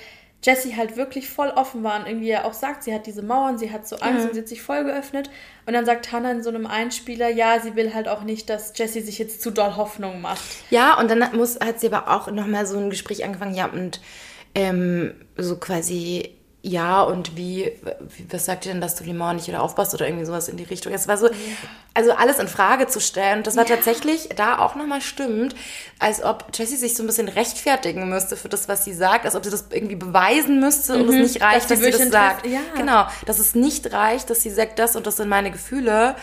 Jessie 0.43 0.75
halt 0.75 0.95
wirklich 0.95 1.27
voll 1.27 1.49
offen 1.49 1.83
war 1.83 1.99
und 1.99 2.05
irgendwie 2.05 2.27
ja 2.27 2.45
auch 2.45 2.53
sagt, 2.53 2.83
sie 2.83 2.93
hat 2.93 3.07
diese 3.07 3.23
Mauern, 3.23 3.57
sie 3.57 3.71
hat 3.71 3.87
so 3.87 3.95
Angst 3.97 4.27
und 4.27 4.33
sie 4.35 4.41
hat 4.41 4.47
sich 4.47 4.61
voll 4.61 4.83
geöffnet. 4.83 5.29
Und 5.65 5.73
dann 5.73 5.85
sagt 5.85 6.11
Hannah 6.11 6.31
in 6.31 6.43
so 6.43 6.49
einem 6.49 6.67
Einspieler, 6.67 7.29
ja, 7.29 7.59
sie 7.59 7.75
will 7.75 7.95
halt 7.95 8.07
auch 8.07 8.21
nicht, 8.21 8.49
dass 8.49 8.77
Jessie 8.77 9.01
sich 9.01 9.17
jetzt 9.17 9.41
zu 9.41 9.49
doll 9.49 9.75
Hoffnung 9.75 10.21
macht. 10.21 10.43
Ja, 10.69 10.99
und 10.99 11.09
dann 11.09 11.35
muss, 11.35 11.59
hat 11.59 11.79
sie 11.79 11.91
aber 11.91 12.15
auch 12.15 12.29
nochmal 12.29 12.67
so 12.67 12.77
ein 12.77 12.91
Gespräch 12.91 13.25
angefangen, 13.25 13.55
ja, 13.55 13.65
und 13.65 13.99
ähm, 14.53 15.15
so 15.35 15.57
quasi, 15.57 16.34
ja, 16.67 17.03
und 17.03 17.37
wie, 17.37 17.71
was 18.31 18.45
sagt 18.45 18.65
ihr 18.65 18.71
denn, 18.71 18.81
dass 18.81 18.95
du 18.95 19.03
die 19.03 19.13
Mauer 19.13 19.33
nicht 19.33 19.47
wieder 19.47 19.61
aufbaust 19.61 19.93
oder 19.93 20.07
irgendwie 20.07 20.25
sowas 20.25 20.47
in 20.47 20.57
die 20.57 20.63
Richtung? 20.63 20.93
Es 20.93 21.07
war 21.07 21.15
so, 21.15 21.29
also 21.93 22.11
alles 22.13 22.39
in 22.39 22.47
Frage 22.47 22.87
zu 22.87 22.99
stellen. 22.99 23.37
Und 23.39 23.47
das 23.47 23.55
war 23.55 23.65
tatsächlich 23.65 24.29
da 24.35 24.57
auch 24.57 24.73
nochmal 24.73 25.01
stimmt, 25.01 25.55
als 25.99 26.23
ob 26.23 26.45
Jessie 26.55 26.75
sich 26.75 26.95
so 26.95 27.03
ein 27.03 27.05
bisschen 27.07 27.27
rechtfertigen 27.27 28.09
müsste 28.09 28.35
für 28.35 28.49
das, 28.49 28.67
was 28.67 28.83
sie 28.83 28.93
sagt, 28.93 29.25
als 29.25 29.35
ob 29.35 29.43
sie 29.45 29.51
das 29.51 29.65
irgendwie 29.69 29.95
beweisen 29.95 30.59
müsste 30.59 30.95
und 30.95 31.07
es 31.07 31.33
nicht 31.33 31.41
reicht, 31.43 31.69
Mhm. 31.69 31.73
dass 31.75 31.79
dass, 31.79 31.79
sie 31.81 31.91
das 31.91 32.09
sagt. 32.11 32.47
Ja. 32.47 32.61
Genau, 32.75 33.05
dass 33.27 33.37
es 33.37 33.53
nicht 33.53 33.93
reicht, 33.93 34.31
dass 34.31 34.41
sie 34.41 34.49
sagt, 34.49 34.79
das 34.79 34.95
und 34.95 35.05
das 35.05 35.17
sind 35.17 35.29
meine 35.29 35.51
Gefühle, 35.51 36.15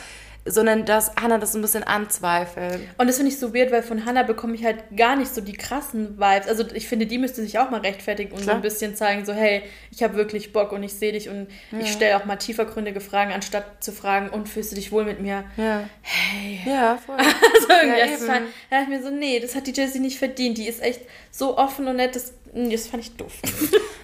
sondern 0.44 0.84
dass 0.84 1.14
Hannah 1.16 1.38
das 1.38 1.52
so 1.52 1.58
ein 1.58 1.62
bisschen 1.62 1.84
anzweifelt. 1.84 2.80
Und 2.98 3.06
das 3.06 3.16
finde 3.16 3.30
ich 3.30 3.38
so 3.38 3.54
weird, 3.54 3.70
weil 3.70 3.82
von 3.82 4.04
Hannah 4.04 4.24
bekomme 4.24 4.54
ich 4.54 4.64
halt 4.64 4.78
gar 4.96 5.14
nicht 5.16 5.32
so 5.32 5.40
die 5.40 5.52
krassen 5.52 6.18
Vibes. 6.18 6.48
Also 6.48 6.64
ich 6.74 6.88
finde, 6.88 7.06
die 7.06 7.18
müsste 7.18 7.42
sich 7.42 7.58
auch 7.58 7.70
mal 7.70 7.80
rechtfertigen 7.80 8.32
und 8.32 8.38
so 8.38 8.44
Klar. 8.44 8.56
ein 8.56 8.62
bisschen 8.62 8.96
zeigen, 8.96 9.24
so 9.24 9.32
hey, 9.32 9.62
ich 9.90 10.02
habe 10.02 10.14
wirklich 10.16 10.52
Bock 10.52 10.72
und 10.72 10.82
ich 10.82 10.94
sehe 10.94 11.12
dich 11.12 11.28
und 11.28 11.46
ich 11.78 11.92
stelle 11.92 12.16
auch 12.16 12.24
mal 12.24 12.36
tiefergründige 12.36 13.00
Fragen, 13.00 13.32
anstatt 13.32 13.82
zu 13.84 13.92
fragen, 13.92 14.30
und 14.30 14.48
fühlst 14.48 14.72
du 14.72 14.76
dich 14.76 14.90
wohl 14.92 15.04
mit 15.04 15.20
mir? 15.20 15.44
Ja. 15.56 15.84
Hey. 16.02 16.60
Ja, 16.66 16.96
voll. 16.98 17.16
Also 17.54 17.68
irgendwie, 17.70 17.98
Ja, 18.00 18.06
das 18.06 18.24
fand, 18.24 18.40
da 18.70 18.78
dachte 18.80 18.82
ich 18.92 18.98
mir 18.98 19.02
so, 19.02 19.10
nee, 19.10 19.38
das 19.38 19.54
hat 19.54 19.66
die 19.66 19.72
Jessie 19.72 20.00
nicht 20.00 20.18
verdient. 20.18 20.58
Die 20.58 20.66
ist 20.66 20.82
echt 20.82 21.02
so 21.30 21.56
offen 21.56 21.86
und 21.86 21.96
nett, 21.96 22.16
das, 22.16 22.34
das 22.52 22.86
fand 22.88 23.02
ich 23.04 23.16
doof. 23.16 23.32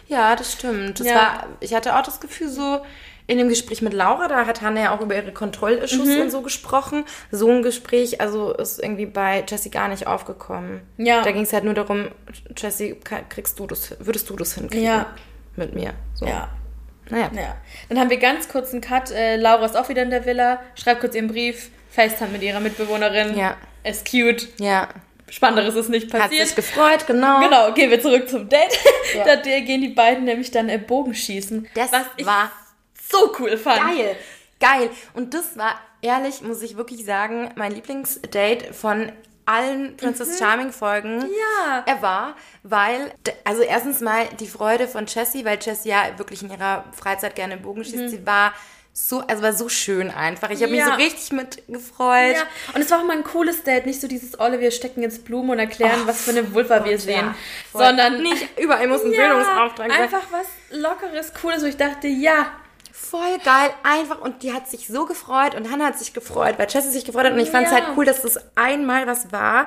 Ja, 0.07 0.37
das 0.37 0.53
stimmt. 0.53 1.01
Das 1.01 1.07
Ja. 1.07 1.15
war, 1.15 1.47
ich 1.61 1.75
hatte 1.75 1.97
auch 1.97 2.03
das 2.03 2.21
Gefühl, 2.21 2.49
so 2.49 2.81
in 3.29 3.39
dem 3.39 3.49
Gespräch 3.49 3.83
mit 3.83 3.93
Laura, 3.93 4.27
da 4.27 4.47
hat 4.47 4.63
Hannah 4.63 4.81
ja 4.81 4.97
auch 4.97 5.01
über 5.03 5.15
ihre 5.15 5.33
Kontrollissues 5.33 6.17
Mhm. 6.17 6.23
und 6.23 6.31
so 6.31 6.41
gesprochen. 6.43 7.05
So 7.31 7.49
ein 7.51 7.63
Gespräch, 7.63 8.21
also 8.21 8.53
ist 8.55 8.83
irgendwie 8.83 9.07
bei 9.07 9.45
Jessie 9.47 9.71
gar 9.71 9.87
nicht 9.89 10.07
aufgekommen. 10.09 10.81
Ja. 10.97 11.23
Da 11.23 11.31
ging 11.31 11.43
es 11.43 11.53
halt 11.53 11.63
nur 11.65 11.75
darum, 11.75 12.09
Jessie, 12.57 12.97
kriegst 13.29 13.59
du 13.61 13.67
das, 13.67 13.95
würdest 14.01 14.29
du 14.31 14.35
das 14.35 14.55
hinkriegen 14.55 14.85
Ja. 14.85 15.07
mit 15.57 15.75
mir? 15.75 15.93
So. 16.15 16.27
Ja. 16.27 16.49
Naja. 17.11 17.31
Ja. 17.35 17.57
Dann 17.91 18.01
haben 18.01 18.11
wir 18.11 18.17
ganz 18.19 18.49
kurz 18.49 18.73
einen 18.73 18.81
Cut. 18.81 19.11
Äh, 19.11 19.37
Laura 19.37 19.65
ist 19.65 19.77
auch 19.77 19.89
wieder 19.91 20.03
in 20.03 20.11
der 20.11 20.25
Villa, 20.27 20.61
schreibt 20.75 21.01
kurz 21.01 21.15
ihren 21.15 21.29
Brief, 21.29 21.71
FaceTime 21.91 22.31
mit 22.31 22.43
ihrer 22.43 22.61
Mitbewohnerin. 22.61 23.37
Ja. 23.37 23.57
Ist 23.85 24.11
cute. 24.11 24.49
Ja. 24.59 24.89
Spannenderes 25.31 25.75
ist 25.75 25.91
nicht 25.91 26.13
Hat 26.15 26.23
passiert. 26.23 26.47
sich 26.47 26.57
gefreut, 26.57 27.07
genau. 27.07 27.41
Genau, 27.41 27.73
gehen 27.75 27.91
wir 27.91 28.01
zurück 28.01 28.27
zum 28.29 28.49
Date. 28.49 28.79
Ja. 29.15 29.25
da 29.37 29.37
gehen 29.37 29.83
die 29.83 29.89
beiden 29.89 30.25
nämlich 30.25 30.51
dann 30.51 30.71
äh, 30.71 30.79
Bogenschießen. 30.79 31.69
Das 31.75 31.93
was 31.93 32.05
ich 32.17 32.25
war 32.25 32.51
so 33.11 33.35
cool 33.39 33.57
fand. 33.57 33.81
Geil, 33.81 34.17
geil. 34.61 34.91
Und 35.15 35.35
das 35.35 35.57
war, 35.57 35.79
ehrlich, 36.03 36.43
muss 36.43 36.63
ich 36.63 36.77
wirklich 36.77 37.05
sagen, 37.05 37.51
mein 37.57 37.73
Lieblingsdate 37.73 38.73
von 38.75 39.13
allen 39.47 39.97
Princess 39.97 40.39
Charming 40.39 40.73
Folgen. 40.73 41.19
Mhm. 41.21 41.23
Ja. 41.67 41.83
Er 41.87 42.03
war, 42.03 42.37
weil, 42.63 43.13
also 43.45 43.63
erstens 43.63 44.01
mal 44.01 44.27
die 44.41 44.47
Freude 44.47 44.87
von 44.87 45.07
Jessie, 45.07 45.45
weil 45.45 45.59
Jessie 45.61 45.89
ja 45.89 46.03
wirklich 46.19 46.43
in 46.43 46.51
ihrer 46.51 46.85
Freizeit 46.93 47.35
gerne 47.35 47.57
Bogen 47.57 47.83
schießt. 47.83 48.11
Sie 48.11 48.27
war 48.27 48.53
so, 48.93 49.21
also 49.21 49.43
war 49.45 49.53
so 49.53 49.69
schön 49.69 50.11
einfach. 50.11 50.51
Ich 50.51 50.61
habe 50.61 50.73
mich 50.73 50.83
Mhm. 50.83 50.89
Ja. 50.89 50.97
so 50.97 51.03
richtig 51.03 51.33
mitgefreut. 51.33 52.35
Ja, 52.35 52.43
und 52.75 52.81
es 52.83 52.91
war 52.91 52.99
auch 53.01 53.05
mal 53.05 53.17
ein 53.17 53.25
cooles 53.25 53.63
Date, 53.63 53.87
nicht 53.87 54.01
so 54.01 54.09
dieses 54.09 54.39
Olle, 54.41 54.59
wir 54.61 54.71
stecken 54.73 55.03
ins 55.03 55.21
Blumen 55.21 55.51
und 55.51 55.59
erklären, 55.61 56.01
Oh, 56.05 56.09
was 56.09 56.23
für 56.23 56.31
eine 56.33 56.53
Vulva 56.53 56.85
wir 56.85 56.99
sehen, 56.99 57.27
ja. 57.27 57.35
Sondern 57.73 58.21
nicht 58.21 58.59
überall 58.59 58.87
muss 58.89 59.03
ein 59.05 59.11
Bildungsauftrag 59.13 59.89
sein. 59.93 60.03
einfach 60.03 60.23
was 60.31 60.47
Lockeres, 60.73 61.33
Cooles, 61.41 61.63
wo 61.63 61.67
ich 61.67 61.77
dachte, 61.77 62.09
ja, 62.09 62.51
Voll 63.01 63.39
geil, 63.45 63.71
einfach. 63.85 64.21
Und 64.21 64.43
die 64.43 64.53
hat 64.53 64.69
sich 64.69 64.87
so 64.89 65.07
gefreut 65.07 65.55
und 65.55 65.71
Hannah 65.71 65.87
hat 65.87 65.99
sich 65.99 66.13
gefreut, 66.13 66.55
weil 66.59 66.67
Jessie 66.69 66.91
sich 66.91 67.05
gefreut 67.05 67.25
hat. 67.27 67.33
Und 67.33 67.39
ich 67.39 67.51
fand 67.51 67.67
es 67.67 67.73
Ja. 67.73 67.79
halt 67.79 67.97
cool, 67.97 68.05
dass 68.05 68.23
das 68.23 68.39
einmal 68.55 69.07
was 69.07 69.33
war, 69.33 69.67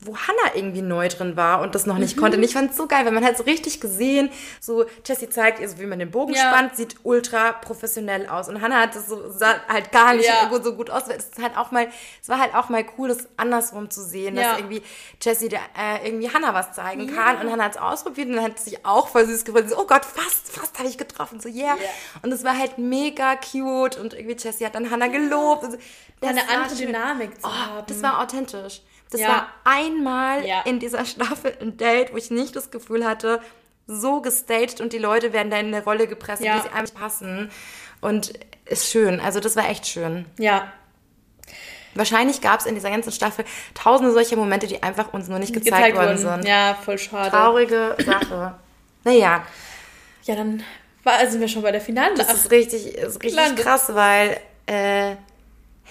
wo 0.00 0.14
Hannah 0.16 0.54
irgendwie 0.54 0.82
neu 0.82 1.08
drin 1.08 1.36
war 1.36 1.62
und 1.62 1.74
das 1.74 1.86
noch 1.86 1.94
Mhm. 1.94 2.00
nicht 2.02 2.16
konnte. 2.18 2.36
Und 2.36 2.42
ich 2.42 2.52
fand 2.52 2.70
es 2.70 2.76
so 2.76 2.86
geil, 2.86 3.04
weil 3.06 3.12
man 3.12 3.24
hat 3.24 3.36
so 3.38 3.44
richtig 3.44 3.80
gesehen, 3.80 4.30
so 4.60 4.84
Jessie 5.04 5.28
zeigt 5.30 5.58
ihr, 5.58 5.68
so 5.68 5.78
wie 5.78 5.86
man 5.86 5.98
den 5.98 6.10
Bogen 6.10 6.34
Ja. 6.34 6.50
spannt, 6.50 6.76
sieht 6.76 6.96
ultra 7.02 7.52
professionell 7.52 8.28
aus. 8.28 8.48
Und 8.50 8.60
Hannah 8.60 8.82
hat 8.82 8.94
das 8.94 9.08
so, 9.08 9.30
sah 9.30 9.54
halt 9.68 9.92
gar 9.92 10.12
nicht 10.14 10.28
Ja. 10.28 10.50
so 10.62 10.74
gut 10.74 10.90
aus. 10.90 11.04
Es 11.08 11.24
ist 11.30 11.42
halt 11.42 11.56
auch 11.56 11.70
mal, 11.70 11.88
es 12.22 12.28
war 12.28 12.38
halt 12.38 12.54
auch 12.54 12.68
mal 12.68 12.84
cool, 12.98 13.08
das 13.08 13.26
andersrum 13.38 13.88
zu 13.90 14.02
sehen, 14.02 14.36
Ja. 14.36 14.50
dass 14.50 14.58
irgendwie 14.58 14.82
Jessie 15.22 15.48
da, 15.48 15.56
äh, 15.76 16.06
irgendwie 16.06 16.28
Hannah 16.30 16.52
was 16.52 16.72
zeigen 16.72 17.12
kann. 17.14 17.38
Und 17.40 17.50
Hannah 17.50 17.64
hat 17.64 17.72
es 17.76 17.78
ausprobiert 17.80 18.28
und 18.28 18.34
dann 18.36 18.44
hat 18.44 18.58
sie 18.58 18.70
sich 18.70 18.84
auch 18.86 19.08
voll 19.08 19.24
süß 19.26 19.44
gefunden. 19.46 19.70
So, 19.70 19.78
oh 19.80 19.86
Gott, 19.86 20.04
fast, 20.04 20.52
fast 20.52 20.78
habe 20.78 20.88
ich 20.88 20.98
getroffen. 20.98 21.40
So, 21.40 21.48
yeah. 21.48 21.74
Und 22.22 22.30
es 22.32 22.44
war 22.44 22.56
halt 22.56 22.76
mega 22.78 23.34
cute 23.36 23.96
und 23.96 24.12
irgendwie 24.12 24.36
Jessie 24.36 24.66
hat 24.66 24.74
dann 24.74 24.90
Hannah 24.90 25.08
gelobt. 25.08 25.64
Also, 25.64 25.78
das 26.20 26.30
eine 26.30 26.48
andere 26.50 26.76
schön. 26.76 26.86
Dynamik 26.88 27.40
zu 27.40 27.46
Oh, 27.48 27.50
haben. 27.50 27.86
das 27.88 28.02
war 28.02 28.20
authentisch. 28.22 28.82
Das 29.10 29.20
Ja. 29.20 29.28
war 29.28 29.48
einmal 29.64 30.44
Ja. 30.46 30.62
in 30.62 30.78
dieser 30.80 31.04
Staffel 31.04 31.56
ein 31.60 31.76
Date, 31.76 32.12
wo 32.12 32.16
ich 32.16 32.30
nicht 32.30 32.56
das 32.56 32.70
Gefühl 32.70 33.06
hatte, 33.06 33.40
so 33.86 34.20
gestaged 34.20 34.80
und 34.80 34.92
die 34.92 34.98
Leute 34.98 35.32
werden 35.32 35.50
da 35.50 35.58
in 35.58 35.66
eine 35.66 35.84
Rolle 35.84 36.06
gepresst, 36.08 36.42
Ja. 36.42 36.56
wie 36.56 36.62
sie 36.62 36.74
eigentlich 36.74 36.94
passen. 36.94 37.50
Und 38.00 38.32
ist 38.64 38.90
schön. 38.90 39.20
Also 39.20 39.38
das 39.40 39.54
war 39.56 39.68
echt 39.70 39.86
schön. 39.86 40.26
ja, 40.38 40.72
Wahrscheinlich 41.94 42.42
gab 42.42 42.60
es 42.60 42.66
in 42.66 42.74
dieser 42.74 42.90
ganzen 42.90 43.10
Staffel 43.10 43.46
tausende 43.72 44.12
solcher 44.12 44.36
Momente, 44.36 44.66
die 44.66 44.82
einfach 44.82 45.14
uns 45.14 45.28
nur 45.28 45.38
nicht 45.38 45.54
gezeigt, 45.54 45.96
worden 45.96 46.18
sind. 46.18 46.44
Ja, 46.46 46.74
voll 46.84 46.98
schade. 46.98 47.30
Traurige 47.30 47.96
Sache. 48.04 48.54
naja, 49.04 49.46
Ja, 50.24 50.34
dann 50.34 50.62
war, 51.04 51.26
sind 51.26 51.40
wir 51.40 51.48
schon 51.48 51.62
bei 51.62 51.72
der 51.72 51.80
finalen 51.80 52.14
das 52.16 52.34
ist 52.34 52.50
richtig, 52.50 52.94
ist 52.96 53.22
richtig 53.22 53.56
krass, 53.56 53.94
weil, 53.94 54.38
äh, 54.66 55.14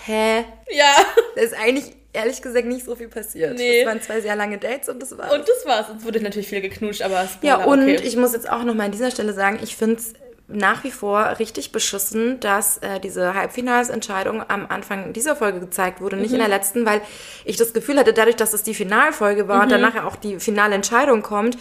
hä? 0.05 0.43
Ja, 0.69 0.93
Da 1.35 1.41
ist 1.41 1.55
eigentlich, 1.55 1.95
ehrlich 2.15 2.41
gesagt, 2.41 2.65
nicht 2.65 2.85
so 2.85 2.95
viel 2.95 3.07
passiert. 3.09 3.57
Nee. 3.57 3.83
Das 3.83 3.87
waren 3.93 4.01
zwei 4.01 4.21
sehr 4.21 4.35
lange 4.35 4.57
Dates 4.57 4.89
und 4.89 5.01
das 5.01 5.17
war. 5.17 5.31
und 5.31 5.41
das 5.47 5.65
war's. 5.65 5.85
Es 5.97 6.03
wurde 6.03 6.21
natürlich 6.21 6.47
viel 6.47 6.61
geknutscht, 6.61 7.01
aber 7.03 7.27
Spoiler, 7.27 7.59
Ja, 7.59 7.65
und 7.65 7.81
okay. 7.83 7.99
ich 8.03 8.15
muss 8.17 8.33
jetzt 8.33 8.49
auch 8.49 8.63
nochmal 8.63 8.87
an 8.87 8.91
dieser 8.91 9.11
Stelle 9.11 9.33
sagen, 9.33 9.59
ich 9.61 9.75
finde 9.75 9.95
es 9.97 10.13
nach 10.47 10.83
wie 10.83 10.91
vor 10.91 11.39
richtig 11.39 11.71
beschissen, 11.71 12.39
dass 12.39 12.77
äh, 12.77 12.99
diese 12.99 13.33
Halbfinalsentscheidung 13.33 14.43
am 14.47 14.67
Anfang 14.67 15.11
dieser 15.11 15.35
Folge 15.35 15.59
gezeigt 15.59 16.01
wurde, 16.01 16.17
nicht 16.17 16.31
in 16.31 16.37
Mhm. 16.37 16.41
der 16.41 16.49
letzten, 16.49 16.85
weil 16.85 17.01
ich 17.45 17.57
das 17.57 17.73
Gefühl 17.73 17.97
hatte, 17.97 18.13
dadurch, 18.13 18.35
dass 18.35 18.53
es 18.53 18.61
die 18.61 18.75
Finalfolge 18.75 19.47
war 19.47 19.61
und 19.61 19.67
Mhm. 19.67 19.71
danach 19.71 19.95
ja 19.95 20.03
auch 20.05 20.15
die 20.15 20.39
finale 20.39 20.75
Entscheidung 20.75 21.23
kommt, 21.23 21.57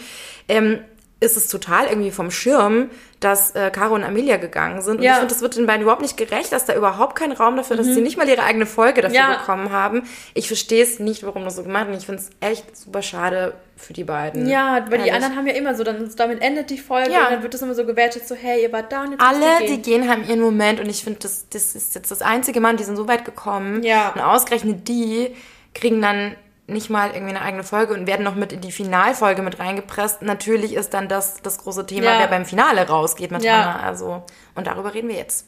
ähm, 0.47 0.79
ist 1.21 1.37
es 1.37 1.47
total 1.47 1.87
irgendwie 1.87 2.11
vom 2.11 2.29
Schirm, 2.29 2.89
dass 3.21 3.51
äh, 3.55 3.71
Caro 3.71 3.95
und 3.95 4.03
Amelia 4.03 4.35
gegangen 4.35 4.81
sind. 4.81 4.97
Und 4.97 5.03
Ja. 5.03 5.13
ich 5.13 5.17
finde, 5.19 5.33
das 5.33 5.41
wird 5.41 5.55
den 5.55 5.65
beiden 5.65 5.81
überhaupt 5.81 6.01
nicht 6.01 6.17
gerecht, 6.17 6.51
dass 6.51 6.65
da 6.65 6.75
überhaupt 6.75 7.15
kein 7.15 7.31
Raum 7.31 7.55
dafür, 7.55 7.77
dass 7.77 7.87
sie 7.87 8.01
nicht 8.01 8.17
mal 8.17 8.27
ihre 8.27 8.43
eigene 8.43 8.65
Folge 8.65 9.01
dafür 9.01 9.17
Mhm. 9.23 9.31
Ja. 9.31 9.37
bekommen 9.37 9.71
haben. 9.71 10.03
Ich 10.33 10.47
verstehe 10.47 10.83
es 10.83 10.99
nicht, 10.99 11.23
warum 11.23 11.45
das 11.45 11.55
so 11.55 11.63
gemacht 11.63 11.85
wird. 11.85 11.93
Und 11.95 11.99
ich 12.01 12.05
finde 12.05 12.21
es 12.21 12.29
echt 12.41 12.75
super 12.77 13.01
schade 13.01 13.53
für 13.77 13.93
die 13.93 14.03
beiden. 14.03 14.47
ja, 14.47 14.85
weil 14.89 14.99
die 14.99 15.07
Ehrlich. 15.07 15.13
anderen 15.13 15.35
haben 15.37 15.47
ja 15.47 15.53
immer 15.53 15.73
so, 15.73 15.83
dann 15.85 16.09
damit 16.17 16.41
endet 16.41 16.69
die 16.69 16.77
Folge 16.77 17.11
Ja. 17.11 17.25
und 17.25 17.31
dann 17.31 17.43
wird 17.43 17.53
das 17.53 17.61
immer 17.61 17.73
so 17.75 17.85
gewertet, 17.85 18.27
so 18.27 18.35
hey, 18.35 18.61
ihr 18.63 18.71
wart 18.73 18.91
da 18.91 19.03
und 19.03 19.11
jetzt 19.11 19.21
Alle, 19.21 19.45
ihr 19.61 19.67
die 19.67 19.81
gehen. 19.81 20.01
gehen, 20.01 20.09
haben 20.09 20.27
ihren 20.27 20.41
Moment 20.41 20.79
und 20.81 20.89
ich 20.89 21.03
finde, 21.03 21.19
das, 21.21 21.47
das 21.49 21.75
ist 21.75 21.95
jetzt 21.95 22.11
das 22.11 22.21
einzige 22.21 22.59
Mal, 22.59 22.75
die 22.75 22.83
sind 22.83 22.97
so 22.97 23.07
weit 23.07 23.23
gekommen. 23.25 23.83
Ja. 23.83 24.09
Und 24.13 24.21
ausgerechnet 24.21 24.87
die 24.87 25.33
kriegen 25.73 26.01
dann 26.01 26.35
nicht 26.67 26.89
mal 26.89 27.11
irgendwie 27.11 27.35
eine 27.35 27.41
eigene 27.41 27.63
Folge 27.63 27.93
und 27.93 28.07
werden 28.07 28.23
noch 28.23 28.35
mit 28.35 28.51
in 28.51 28.61
die 28.61 28.71
Finalfolge 28.71 29.41
mit 29.43 29.59
reingepresst. 29.59 30.21
Natürlich 30.23 30.73
ist 30.73 30.93
dann 30.95 31.07
das 31.07 31.41
das 31.43 31.59
große 31.59 31.85
Thema, 31.85 32.13
Ja. 32.13 32.19
wer 32.19 32.27
beim 32.27 32.45
Finale 32.45 32.87
rausgeht 32.87 33.31
mit 33.31 33.43
Ja. 33.43 33.53
Hannah. 33.75 33.79
Also, 33.83 34.23
und 34.55 34.65
darüber 34.67 34.93
reden 34.93 35.07
wir 35.09 35.15
jetzt. 35.15 35.45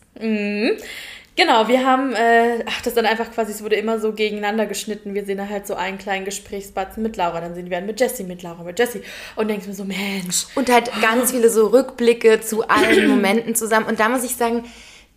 Genau, 1.35 1.67
wir 1.67 1.85
haben, 1.85 2.13
äh, 2.15 2.63
ach, 2.65 2.81
das 2.81 2.95
dann 2.95 3.05
einfach 3.05 3.31
quasi, 3.31 3.51
es 3.51 3.63
wurde 3.63 3.75
immer 3.75 3.99
so 3.99 4.11
gegeneinander 4.11 4.65
geschnitten. 4.65 5.13
Wir 5.13 5.23
sehen 5.23 5.37
da 5.37 5.47
halt 5.47 5.67
so 5.67 5.75
einen 5.75 5.99
kleinen 5.99 6.25
Gesprächsbatzen 6.25 7.03
mit 7.03 7.15
Laura, 7.15 7.41
dann 7.41 7.53
sehen 7.53 7.69
wir 7.69 7.77
einen 7.77 7.85
mit 7.85 7.99
Jessie, 7.99 8.23
mit 8.23 8.41
Laura, 8.41 8.63
mit 8.63 8.79
Jessie. 8.79 9.03
Und 9.35 9.47
denkst 9.47 9.67
mir 9.67 9.75
so, 9.75 9.83
Mensch. 9.85 10.47
Und 10.55 10.71
halt 10.71 10.89
ganz 10.99 11.31
viele 11.31 11.49
so 11.51 11.67
Rückblicke 11.67 12.41
zu 12.41 12.67
allen 12.67 13.07
Momenten 13.09 13.53
zusammen. 13.53 13.85
Und 13.85 13.99
da 13.99 14.09
muss 14.09 14.23
ich 14.23 14.35
sagen, 14.35 14.63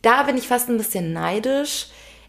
da 0.03 0.23
bin 0.25 0.37
ich 0.37 0.47
fast 0.47 0.69
ein 0.69 0.77
bisschen 0.77 1.15
neidisch, 1.15 1.87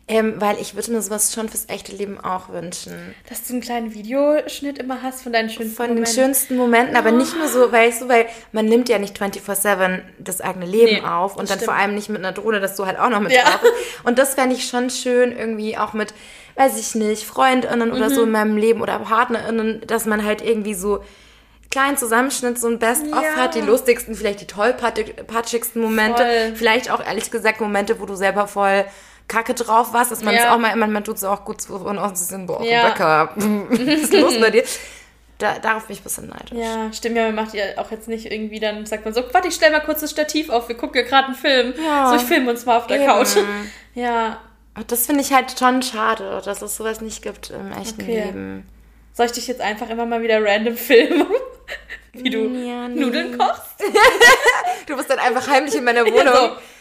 ähm, 0.08 0.34
weil 0.42 0.60
ich 0.60 0.76
würde 0.76 0.92
mir 0.92 1.02
sowas 1.02 1.34
schon 1.34 1.48
fürs 1.48 1.70
echte 1.70 1.94
Leben 1.96 2.20
auch 2.20 2.50
wünschen. 2.50 3.16
Dass 3.30 3.44
du 3.48 3.54
einen 3.54 3.62
kleinen 3.62 3.94
Videoschnitt 3.94 4.78
immer 4.80 5.02
hast 5.02 5.22
von 5.22 5.32
deinen 5.32 5.50
schönsten 5.50 5.76
Von 5.76 5.86
den 5.88 5.96
Momenten. 5.96 6.14
schönsten 6.16 6.58
Momenten, 6.58 6.96
aber 6.98 7.12
nicht 7.12 7.36
nur 7.38 7.48
so, 7.48 7.72
weißt 7.72 8.02
du, 8.02 8.10
weil 8.10 8.26
man 8.52 8.66
nimmt 8.66 8.90
ja 8.90 9.00
nicht 9.00 9.18
24-7 9.22 10.02
das 10.20 10.42
eigene 10.42 10.66
Leben 10.66 11.02
Nee, 11.02 11.08
auf 11.08 11.34
und 11.38 11.50
dann 11.50 11.58
stimmt. 11.60 11.64
vor 11.72 11.74
allem 11.76 11.96
nicht 11.96 12.10
mit 12.10 12.20
einer 12.20 12.34
Drohne, 12.34 12.60
dass 12.60 12.76
du 12.76 12.86
halt 12.86 13.00
auch 13.00 13.10
noch 13.10 13.22
mit 13.22 13.32
Ja. 13.32 13.44
drauf 13.44 13.62
bist. 13.62 13.74
Und 14.04 14.20
das 14.20 14.34
fände 14.34 14.56
ich 14.56 14.68
schon 14.68 14.90
schön, 14.90 15.32
irgendwie 15.38 15.78
auch 15.78 15.94
mit, 15.94 16.14
weiß 16.56 16.78
ich 16.80 16.96
nicht, 16.96 17.24
FreundInnen 17.24 17.92
oder 17.94 18.10
Mhm. 18.10 18.14
so 18.14 18.24
in 18.24 18.32
meinem 18.32 18.58
Leben 18.58 18.82
oder 18.82 19.00
PartnerInnen, 19.00 19.82
dass 19.88 20.06
man 20.06 20.26
halt 20.26 20.42
irgendwie 20.42 20.74
so 20.74 21.04
kleinen 21.70 21.96
Zusammenschnitt, 21.96 22.60
so 22.60 22.68
ein 22.68 22.80
Best-of 22.80 23.24
Ja. 23.24 23.36
hat, 23.38 23.56
die 23.56 23.62
lustigsten, 23.62 24.14
vielleicht 24.16 24.42
die 24.42 24.48
tollpatschigsten 24.48 25.82
Momente, 25.82 26.18
Voll. 26.24 26.56
vielleicht 26.56 26.92
auch 26.92 27.02
ehrlich 27.06 27.32
gesagt 27.32 27.62
Momente, 27.62 28.02
wo 28.02 28.06
du 28.06 28.16
selber 28.16 28.48
voll 28.48 28.84
Kacke 29.32 29.54
drauf 29.54 29.94
warst, 29.94 30.12
dass 30.12 30.24
man 30.24 30.36
es 30.36 30.44
Ja. 30.44 30.54
auch 30.54 30.60
mal, 30.60 30.76
manchmal 30.76 31.04
tut 31.04 31.16
es 31.16 31.24
auch 31.24 31.46
gut 31.46 31.62
zu 31.62 31.76
und 31.76 31.98
auch 31.98 32.14
so, 32.16 32.38
boah, 32.46 32.62
Ja. 32.64 32.88
Rebecca, 32.88 33.32
was 33.36 33.80
ist 33.80 34.14
los 34.14 34.40
bei 34.40 34.50
dir? 34.52 34.64
Da, 35.38 35.58
darauf 35.58 35.88
bin 35.88 35.94
ich 35.96 36.02
ein 36.02 36.04
bisschen 36.04 36.28
neidisch. 36.28 36.52
Ja, 36.52 36.92
stimmt 36.94 37.16
ja, 37.16 37.24
man 37.24 37.36
macht 37.36 37.54
ja 37.56 37.64
auch 37.78 37.90
jetzt 37.90 38.08
nicht 38.08 38.32
irgendwie, 38.32 38.60
dann 38.60 38.86
sagt 38.86 39.06
man 39.06 39.14
so, 39.14 39.24
warte, 39.32 39.48
ich 39.48 39.56
stell 39.56 39.72
mal 39.72 39.80
kurz 39.80 40.02
das 40.02 40.12
Stativ 40.12 40.50
auf, 40.50 40.68
wir 40.68 40.76
gucken 40.78 40.98
ja 41.02 41.08
gerade 41.08 41.28
einen 41.28 41.36
Film. 41.36 41.74
Ja. 41.84 42.10
So, 42.10 42.16
ich 42.18 42.22
filme 42.24 42.52
uns 42.52 42.66
mal 42.66 42.78
auf 42.78 42.88
der 42.88 42.98
Eben. 42.98 43.08
Couch. 43.08 43.30
Ja. 43.96 44.38
Das 44.88 45.06
finde 45.06 45.22
ich 45.22 45.34
halt 45.34 45.58
schon 45.60 45.82
schade, 45.82 46.42
dass 46.46 46.62
es 46.62 46.78
sowas 46.78 47.02
nicht 47.02 47.22
gibt 47.24 47.50
im 47.50 47.72
echten 47.74 48.02
Okay. 48.04 48.24
Leben. 48.26 48.66
Soll 49.14 49.26
ich 49.26 49.34
dich 49.34 49.48
jetzt 49.48 49.60
einfach 49.60 49.90
immer 49.90 50.06
mal 50.06 50.22
wieder 50.22 50.42
random 50.44 50.78
filmen? 50.78 51.26
Wie 52.14 52.30
du 52.30 52.40
Ja, 52.48 52.88
nee. 52.88 53.02
Nudeln 53.02 53.38
kochst? 53.38 53.64
Du 54.92 54.98
bist 54.98 55.10
dann 55.10 55.20
einfach 55.20 55.48
heimlich 55.48 55.74
in 55.76 55.86
meiner 55.86 56.06
Wohnung, 56.06 56.34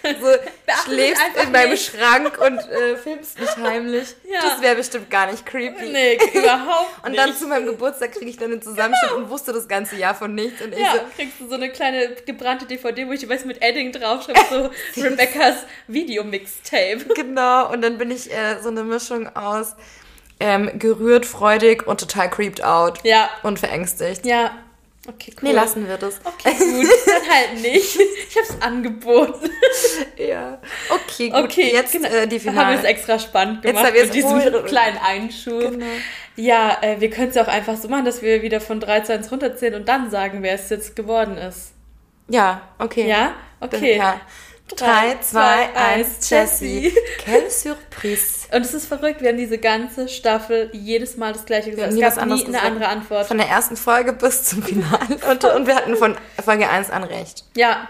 so, 0.03 0.09
Beachte 0.11 0.40
mich 0.66 0.83
schläfst 0.85 1.23
in 1.44 1.53
meinem 1.53 1.70
nicht. 1.70 1.94
Schrank 1.94 2.38
und 2.44 2.59
äh, 2.59 2.96
filmst 2.96 3.38
mich 3.38 3.57
heimlich. 3.57 4.16
Ja. 4.29 4.40
Das 4.42 4.61
wäre 4.61 4.75
bestimmt 4.75 5.09
gar 5.11 5.31
nicht 5.31 5.46
creepy. 5.46 5.90
Nee, 5.92 6.18
überhaupt 6.35 6.90
Und 7.05 7.12
nicht. 7.12 7.23
dann 7.23 7.37
zu 7.37 7.46
meinem 7.46 7.66
Geburtstag 7.66 8.11
kriege 8.12 8.29
ich 8.29 8.37
dann 8.37 8.51
einen 8.51 8.62
Zusammenschnitt 8.62 9.12
und 9.12 9.31
wusste 9.31 9.53
das 9.53 9.68
ganze 9.68 9.94
Jahr 9.94 10.16
von 10.16 10.35
nichts. 10.35 10.61
Und 10.61 10.73
ich 10.73 10.81
Ja, 10.81 10.94
so, 10.94 11.01
kriegst 11.14 11.38
du 11.38 11.49
so 11.49 11.55
eine 11.55 11.70
kleine 11.70 12.16
gebrannte 12.27 12.64
DVD, 12.64 13.07
wo 13.07 13.12
ich 13.12 13.29
weiß 13.29 13.44
mit 13.44 13.62
Edding 13.62 13.92
draufschreibe, 13.92 14.40
so 14.51 14.70
Rebecca's 15.01 15.64
Videomixtape. 15.87 17.05
genau. 17.14 17.70
Und 17.73 17.83
dann 17.83 17.96
bin 17.99 18.11
ich 18.11 18.33
äh, 18.33 18.59
so 18.61 18.70
eine 18.70 18.83
Mischung 18.83 19.29
aus 19.37 19.77
ähm, 20.40 20.70
gerührt, 20.79 21.27
freudig 21.27 21.87
und 21.87 22.01
total 22.01 22.29
creeped 22.31 22.64
out. 22.64 22.99
Ja. 23.05 23.29
Und 23.44 23.61
verängstigt. 23.61 24.27
Ja. 24.27 24.51
Okay, 25.08 25.32
cool. 25.36 25.48
Nee, 25.48 25.52
lassen 25.54 25.88
wir 25.88 25.96
das. 25.96 26.20
Okay, 26.24 26.54
gut. 26.58 26.86
Dann 27.06 27.34
halt 27.34 27.60
nicht. 27.62 27.98
Ich 28.28 28.36
hab's 28.36 28.60
angeboten. 28.60 29.50
Ja. 30.16 30.60
Okay, 30.90 31.30
gut. 31.30 31.44
Okay, 31.44 31.70
jetzt 31.72 31.92
genau. 31.92 32.08
äh, 32.08 32.26
die 32.26 32.36
Haben 32.38 32.44
wir 32.44 32.52
Finale. 32.52 32.78
es 32.78 32.84
extra 32.84 33.18
spannend 33.18 33.64
Jetzt 33.64 33.76
gemacht 33.76 33.94
es 33.96 34.04
mit 34.04 34.14
diesem 34.14 34.30
ruhig- 34.38 34.64
kleinen 34.66 34.98
Einschub. 34.98 35.70
Genau. 35.72 35.86
Ja, 36.36 36.78
äh, 36.82 37.00
wir 37.00 37.08
können 37.10 37.28
es 37.30 37.34
ja 37.34 37.42
auch 37.44 37.48
einfach 37.48 37.76
so 37.76 37.88
machen, 37.88 38.04
dass 38.04 38.20
wir 38.22 38.42
wieder 38.42 38.60
von 38.60 38.78
3 38.78 39.00
zu 39.00 39.12
1 39.14 39.30
runterzählen 39.32 39.74
und 39.74 39.88
dann 39.88 40.10
sagen, 40.10 40.42
wer 40.42 40.54
es 40.54 40.68
jetzt 40.68 40.94
geworden 40.94 41.36
ist. 41.38 41.72
Ja, 42.28 42.62
okay. 42.78 43.08
Ja? 43.08 43.34
Okay. 43.60 43.96
Ja. 43.96 44.20
3, 44.76 45.18
2, 45.20 45.74
1, 45.74 46.30
Jessie. 46.30 46.94
Quelle 47.24 47.50
Surprise. 47.50 48.46
Und 48.52 48.62
es 48.64 48.74
ist 48.74 48.87
verrückt, 48.87 49.20
wir 49.20 49.28
haben 49.30 49.37
diese 49.38 49.59
ganze 49.59 50.09
Staffel 50.09 50.70
jedes 50.72 51.16
Mal 51.16 51.33
das 51.33 51.44
gleiche 51.44 51.70
gesagt. 51.70 51.92
Es 51.92 52.00
gab 52.00 52.26
nie 52.26 52.33
eine 52.33 52.44
gesagt. 52.44 52.64
andere 52.64 52.88
Antwort. 52.88 53.26
Von 53.26 53.38
der 53.38 53.48
ersten 53.48 53.76
Folge 53.76 54.12
bis 54.12 54.44
zum 54.44 54.62
Finale. 54.62 55.18
Und, 55.30 55.44
und 55.44 55.66
wir 55.66 55.74
hatten 55.76 55.96
von 55.96 56.16
Folge 56.44 56.68
1 56.68 56.90
an 56.90 57.04
recht. 57.04 57.44
Ja, 57.56 57.88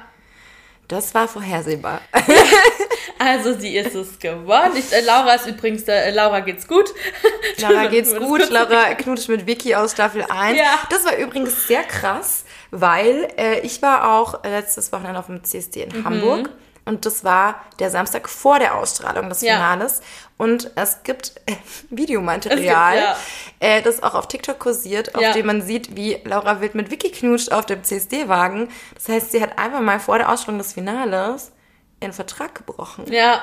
Das 0.88 1.14
war 1.14 1.29
vorhersehbar. 1.29 2.01
also 3.19 3.55
sie 3.59 3.77
ist 3.77 3.95
es 3.95 4.19
geworden. 4.19 4.73
Ich, 4.77 4.93
äh, 4.93 5.01
Laura 5.03 5.35
ist 5.35 5.47
übrigens, 5.47 5.85
äh, 5.85 6.11
Laura 6.11 6.40
geht's 6.40 6.66
gut. 6.66 6.90
Laura 7.59 7.87
geht's 7.87 8.14
gut. 8.14 8.51
Laura 8.51 8.95
knutscht 8.95 9.29
mit 9.29 9.47
Vicky 9.47 9.75
aus 9.75 9.93
Staffel 9.93 10.25
1. 10.29 10.59
Ja. 10.59 10.81
Das 10.90 11.05
war 11.05 11.16
übrigens 11.16 11.66
sehr 11.69 11.83
krass, 11.85 12.45
weil 12.71 13.29
äh, 13.38 13.61
ich 13.61 13.81
war 13.83 14.12
auch 14.19 14.43
letztes 14.45 14.90
Wochenende 14.93 15.19
auf 15.21 15.27
dem 15.27 15.45
CSD 15.45 15.83
in 15.85 16.01
Mhm. 16.01 16.05
Hamburg. 16.05 16.51
Und 16.85 17.07
das 17.07 17.25
war 17.25 17.61
der 17.79 17.90
Samstag 17.90 18.29
vor 18.29 18.59
der 18.59 18.77
Ausstrahlung 18.77 19.29
des 19.29 19.43
Ja. 19.43 19.55
Finales. 19.55 20.01
Und 20.38 20.71
es 20.77 21.03
gibt 21.03 21.35
äh, 21.47 21.55
Videomaterial, 21.90 22.97
Es 22.97 23.05
gibt, 23.47 23.62
äh, 23.62 23.83
das 23.83 24.03
auch 24.03 24.14
auf 24.14 24.29
TikTok 24.29 24.59
kursiert, 24.59 25.14
auf 25.14 25.21
Ja. 25.21 25.33
dem 25.33 25.47
man 25.47 25.62
sieht, 25.62 25.97
wie 25.97 26.19
Laura 26.25 26.61
Wild 26.61 26.75
mit 26.75 26.90
Vicky 26.90 27.11
knutscht 27.11 27.53
auf 27.53 27.66
dem 27.66 27.85
CSD-Wagen. 27.85 28.69
Das 28.95 29.09
heißt, 29.09 29.33
sie 29.33 29.43
hat 29.43 29.59
einfach 29.59 29.81
mal 29.81 30.01
vor 30.01 30.19
der 30.19 30.31
Ausstrahlung 30.31 30.59
des 30.59 30.73
Finales 30.73 31.53
ihren 32.01 32.12
Vertrag 32.12 32.55
gebrochen. 32.55 33.05
Ja, 33.12 33.43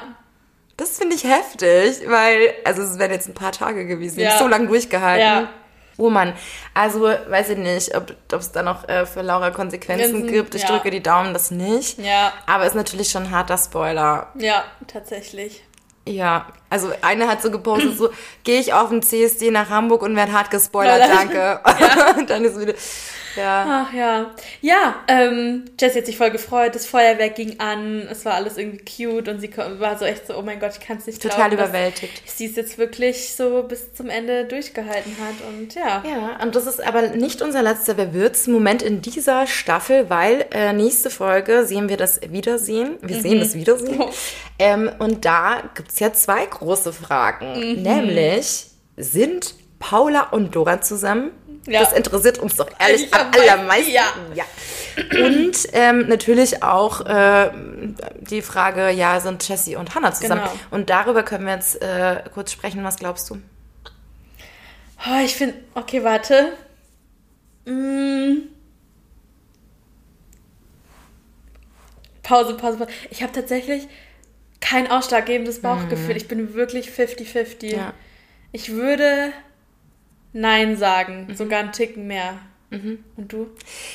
Das 0.75 0.97
finde 0.99 1.15
ich 1.15 1.23
heftig, 1.23 2.01
weil, 2.07 2.53
also 2.63 2.83
es 2.83 2.99
wären 2.99 3.11
jetzt 3.11 3.27
ein 3.27 3.33
paar 3.33 3.51
Tage 3.51 3.85
gewesen, 3.87 4.19
Ja. 4.19 4.37
so 4.37 4.47
lange 4.47 4.67
durchgehalten. 4.67 5.25
Ja. 5.43 5.49
Oh 5.97 6.09
Mann, 6.09 6.33
also 6.73 7.01
weiß 7.01 7.49
ich 7.49 7.57
nicht, 7.57 7.95
ob 7.95 8.13
es 8.31 8.51
da 8.51 8.61
noch 8.61 8.87
äh, 8.87 9.05
für 9.05 9.21
Laura 9.21 9.49
Konsequenzen 9.49 10.11
Konsequenzen, 10.11 10.31
gibt. 10.31 10.55
Ich 10.55 10.61
ja. 10.61 10.69
drücke 10.69 10.91
die 10.91 11.01
Daumen, 11.01 11.33
das 11.33 11.49
nicht. 11.49 11.97
ja, 11.97 12.33
Aber 12.45 12.65
ist 12.65 12.75
natürlich 12.75 13.09
schon 13.09 13.23
ein 13.23 13.31
harter 13.31 13.57
Spoiler. 13.57 14.27
ja, 14.35 14.63
tatsächlich. 14.87 15.63
Ja, 16.07 16.47
also 16.69 16.91
eine 17.01 17.27
hat 17.27 17.41
so 17.41 17.51
gepostet, 17.51 17.97
so 17.97 18.09
gehe 18.43 18.59
ich 18.59 18.73
auf 18.73 18.89
den 18.89 19.01
CSD 19.01 19.51
nach 19.51 19.69
Hamburg 19.69 20.01
und 20.03 20.15
werde 20.15 20.31
hart 20.31 20.51
gespoilert, 20.51 21.01
danke. 21.01 21.59
und 22.17 22.29
dann 22.29 22.45
ist 22.45 22.59
wieder, 22.59 22.73
ja. 23.37 23.85
Ach 23.87 23.93
ja. 23.93 24.31
Ja, 24.61 24.95
ähm, 25.07 25.65
Jessie 25.79 25.99
hat 25.99 26.05
sich 26.05 26.17
voll 26.17 26.31
gefreut, 26.31 26.75
das 26.75 26.85
Feuerwerk 26.85 27.35
ging 27.35 27.59
an, 27.59 28.07
es 28.11 28.25
war 28.25 28.33
alles 28.33 28.57
irgendwie 28.57 28.83
cute 28.83 29.29
und 29.29 29.39
sie 29.39 29.49
war 29.55 29.97
so 29.97 30.05
echt 30.05 30.27
so, 30.27 30.37
oh 30.37 30.41
mein 30.41 30.59
Gott, 30.59 30.71
ich 30.73 30.85
kann 30.85 30.97
es 30.97 31.07
nicht 31.07 31.21
Total 31.21 31.49
glauben, 31.49 31.57
dass 31.57 31.69
überwältigt. 31.69 32.23
sie 32.25 32.47
es 32.47 32.55
jetzt 32.55 32.77
wirklich 32.77 33.33
so 33.35 33.63
bis 33.63 33.93
zum 33.93 34.09
Ende 34.09 34.45
durchgehalten 34.45 35.15
hat 35.19 35.35
und 35.47 35.73
ja. 35.75 36.03
Ja, 36.05 36.43
und 36.43 36.55
das 36.55 36.67
ist 36.67 36.85
aber 36.85 37.09
nicht 37.09 37.41
unser 37.41 37.61
letzter 37.63 37.97
Wer 37.97 38.13
wird's 38.13 38.47
Moment 38.47 38.81
in 38.81 39.01
dieser 39.01 39.47
Staffel, 39.47 40.09
weil 40.09 40.45
äh, 40.51 40.73
nächste 40.73 41.09
Folge 41.09 41.65
sehen 41.65 41.89
wir 41.89 41.97
das 41.97 42.19
Wiedersehen. 42.29 42.97
Wir 43.01 43.21
sehen 43.21 43.39
das 43.39 43.55
Wiedersehen. 43.55 44.03
Ähm, 44.59 44.89
und 44.99 45.23
da 45.25 45.69
gibt's 45.75 45.99
ja 45.99 46.11
zwei 46.13 46.45
große 46.45 46.91
Fragen. 46.91 47.81
Nämlich, 47.83 48.65
sind 48.95 49.53
Paula 49.79 50.29
und 50.31 50.55
Dora 50.55 50.81
zusammen? 50.81 51.31
Ja. 51.67 51.81
Das 51.81 51.93
interessiert 51.93 52.37
uns 52.39 52.55
doch 52.55 52.69
ehrlich 52.79 53.03
Ich 53.05 53.13
am 53.13 53.21
am 53.27 53.31
meisten, 53.31 53.49
allermeisten. 53.49 53.91
ja. 53.91 54.05
ja. 54.35 54.45
Und 55.25 55.55
ähm, 55.73 56.07
natürlich 56.07 56.63
auch 56.63 57.05
äh, 57.05 57.51
die 58.21 58.41
Frage, 58.41 58.89
ja, 58.89 59.19
sind 59.19 59.47
Jessie 59.47 59.75
und 59.75 59.93
Hannah 59.93 60.13
zusammen? 60.13 60.41
Genau. 60.41 60.53
Und 60.71 60.89
darüber 60.89 61.23
können 61.23 61.45
wir 61.45 61.53
jetzt 61.53 61.81
äh, 61.81 62.23
kurz 62.33 62.51
sprechen. 62.51 62.83
Was 62.83 62.97
glaubst 62.97 63.29
du? 63.29 63.39
Oh, 65.05 65.23
ich 65.23 65.35
finde, 65.35 65.55
okay, 65.75 66.03
warte. 66.03 66.53
Mm. 67.65 68.47
Pause, 72.23 72.55
Pause, 72.55 72.77
Pause. 72.77 72.91
Ich 73.11 73.21
habe 73.21 73.31
tatsächlich 73.31 73.87
kein 74.59 74.89
ausschlaggebendes 74.89 75.61
Bauchgefühl. 75.61 76.17
Ich 76.17 76.27
bin 76.27 76.55
wirklich 76.55 76.89
50-50. 76.89 77.75
Ja. 77.75 77.93
Ich 78.51 78.71
würde 78.71 79.31
Nein 80.39 80.77
sagen, 80.77 81.33
sogar 81.35 81.59
einen 81.59 81.71
Ticken 81.71 82.07
mehr. 82.07 82.33
Und 82.69 82.99
du? 83.31 83.47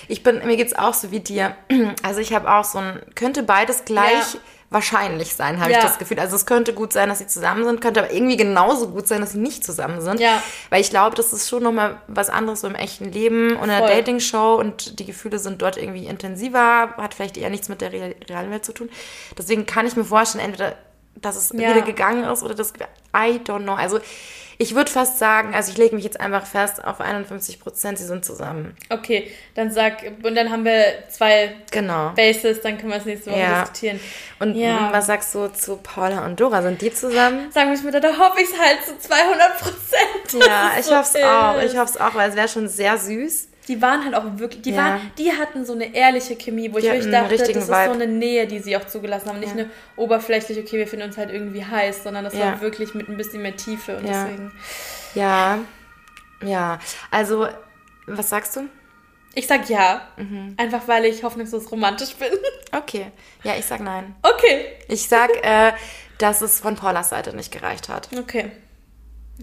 Ich 0.09 0.23
bin, 0.23 0.39
mir 0.47 0.57
geht's 0.57 0.75
auch 0.75 0.95
so 0.95 1.11
wie 1.11 1.21
dir. 1.21 1.55
Also 2.03 2.21
ich 2.21 2.33
habe 2.33 2.51
auch 2.51 2.65
so 2.65 2.79
ein, 2.79 3.01
könnte 3.15 3.43
beides 3.43 3.85
gleich 3.85 4.35
Ja. 4.35 4.41
wahrscheinlich 4.71 5.35
sein, 5.35 5.61
habe 5.61 5.71
Ja. 5.73 5.79
ich 5.79 5.85
das 5.85 5.99
Gefühl. 5.99 6.19
Also 6.19 6.37
es 6.37 6.47
könnte 6.47 6.73
gut 6.73 6.93
sein, 6.95 7.11
dass 7.11 7.19
sie 7.19 7.27
zusammen 7.27 7.65
sind, 7.65 7.83
könnte 7.83 8.01
aber 8.03 8.13
irgendwie 8.15 8.39
genauso 8.39 8.89
gut 8.89 9.07
sein, 9.07 9.21
dass 9.21 9.33
sie 9.33 9.39
nicht 9.41 9.63
zusammen 9.63 10.01
sind. 10.01 10.21
Ja. 10.21 10.43
Weil 10.71 10.81
ich 10.81 10.89
glaube, 10.89 11.15
das 11.17 11.35
ist 11.35 11.51
schon 11.51 11.63
nochmal 11.63 12.01
was 12.09 12.31
anderes 12.31 12.63
so 12.63 12.67
im 12.67 12.75
echten 12.75 13.13
Leben 13.13 13.57
und 13.57 13.65
in 13.65 13.71
einer. 13.71 13.87
Dating-Show 13.87 14.55
und 14.55 14.99
die 14.99 15.05
Gefühle 15.05 15.39
sind 15.39 15.61
dort 15.61 15.77
irgendwie 15.77 16.07
intensiver, 16.07 16.95
hat 16.97 17.13
vielleicht 17.13 17.37
eher 17.37 17.51
nichts 17.51 17.69
mit 17.69 17.83
der 17.83 17.93
real- 17.93 18.15
realen 18.29 18.51
Welt 18.51 18.65
zu 18.65 18.73
tun. 18.73 18.89
Deswegen 19.37 19.67
kann 19.67 19.87
ich 19.87 19.97
mir 19.97 20.05
vorstellen, 20.05 20.45
entweder, 20.47 20.77
dass 21.17 21.37
es 21.37 21.53
wieder 21.53 21.83
gegangen 21.83 22.25
ist 22.25 22.43
oder 22.43 22.55
das, 22.55 22.73
I 23.15 23.39
don't 23.45 23.65
know. 23.65 23.75
Also 23.75 24.01
ich 24.63 24.75
würde 24.77 24.91
fast 24.91 25.19
sagen, 25.19 25.55
also 25.55 25.73
ich 25.73 25.79
lege 25.79 25.95
mich 25.95 26.05
jetzt 26.05 26.21
einfach 26.21 26.47
fest 26.47 26.85
auf 26.85 27.01
51 27.01 27.59
Prozent, 27.61 27.99
sie 27.99 28.05
sind 28.05 28.25
zusammen. 28.25 28.77
Okay, 28.91 29.31
dann 29.55 29.71
sag, 29.71 30.03
und 30.23 30.35
dann 30.37 30.51
haben 30.51 30.65
wir 30.65 30.85
zwei 31.09 31.55
Genau. 31.73 32.11
Bases, 32.17 32.61
dann 32.61 32.79
können 32.79 32.91
wir 32.91 32.97
das 32.99 33.07
nächste 33.07 33.31
Woche 33.33 33.41
Ja. 33.41 33.61
diskutieren. 33.63 34.01
Und 34.39 34.55
Ja. 34.55 34.93
was 34.93 35.07
sagst 35.07 35.35
du 35.35 35.49
zu 35.49 35.77
Paula 35.79 36.25
und 36.25 36.39
Dora? 36.41 36.63
Sind 36.63 36.81
die 36.81 36.93
zusammen? 36.95 37.51
Sagen 37.53 37.71
wir 37.71 37.75
es 37.75 37.83
mir, 37.83 37.91
da 38.01 38.17
hoffe 38.17 38.41
ich 38.41 38.49
es 38.51 38.59
halt 38.59 38.79
zu 38.87 38.97
200 38.99 39.59
Prozent. 39.59 40.47
Ja, 40.47 40.73
ich 40.79 40.87
hoffe 40.87 41.19
es 41.19 41.25
auch. 41.25 41.61
Ich 41.63 41.77
hoffe 41.77 41.93
es 41.95 42.01
auch, 42.01 42.15
weil 42.15 42.31
es 42.31 42.37
wäre 42.37 42.49
schon 42.49 42.69
sehr 42.69 42.97
süß. 42.97 43.49
Die 43.69 43.81
waren 43.81 44.05
halt 44.05 44.15
auch 44.15 44.25
wirklich, 44.39 44.63
die 44.63 44.71
Ja. 44.73 44.77
waren, 44.79 45.11
die 45.19 45.33
hatten 45.33 45.65
so 45.65 45.73
eine 45.73 45.95
ehrliche 45.95 46.35
Chemie, 46.37 46.73
wo 46.73 46.79
ich 46.79 46.85
Die 46.85 46.91
wirklich 46.91 47.07
hatten 47.07 47.15
einen 47.15 47.29
dachte, 47.39 47.53
das 47.53 47.57
ist 47.63 47.67
so 47.69 47.73
Vibe. 47.73 47.93
eine 47.93 48.07
Nähe, 48.09 48.47
die 48.47 48.59
sie 48.59 48.77
auch 48.77 48.87
zugelassen 48.87 49.29
haben. 49.29 49.39
Nicht 49.41 49.53
eine 49.53 49.71
oberflächliche, 49.97 50.61
okay, 50.63 50.79
wir 50.79 50.87
finden 50.89 51.07
uns 51.07 51.17
halt 51.17 51.31
irgendwie 51.31 51.65
heiß, 51.65 52.03
sondern 52.03 52.25
das 52.25 52.35
Ja. 52.35 52.41
war 52.53 52.61
wirklich 52.61 52.95
mit 52.95 53.09
ein 53.09 53.17
bisschen 53.17 53.43
mehr 53.43 53.57
Tiefe 53.57 53.97
und 53.99 54.07
Ja. 54.07 54.25
deswegen. 54.25 54.53
Ja, 55.15 55.59
ja. 56.45 56.79
Also, 57.11 57.47
was 58.07 58.31
sagst 58.31 58.57
du? 58.57 58.63
Ich 59.35 59.47
sag 59.47 59.69
ja. 59.71 60.03
Mhm. 60.17 60.55
Einfach 60.59 60.89
weil 60.89 61.05
ich 61.07 61.23
hoffnungslos 61.23 61.71
romantisch 61.71 62.15
bin. 62.17 62.29
Okay. 62.75 63.13
Ja, 63.45 63.55
ich 63.59 63.67
sag 63.67 63.81
nein. 63.81 64.15
Okay. 64.23 64.65
Ich 64.89 65.07
sag, 65.07 65.29
äh, 65.45 65.73
dass 66.17 66.41
es 66.41 66.59
von 66.59 66.75
Paulas 66.75 67.11
Seite 67.11 67.37
nicht 67.37 67.53
gereicht 67.53 67.91
hat. 67.91 68.09
Okay. 68.19 68.51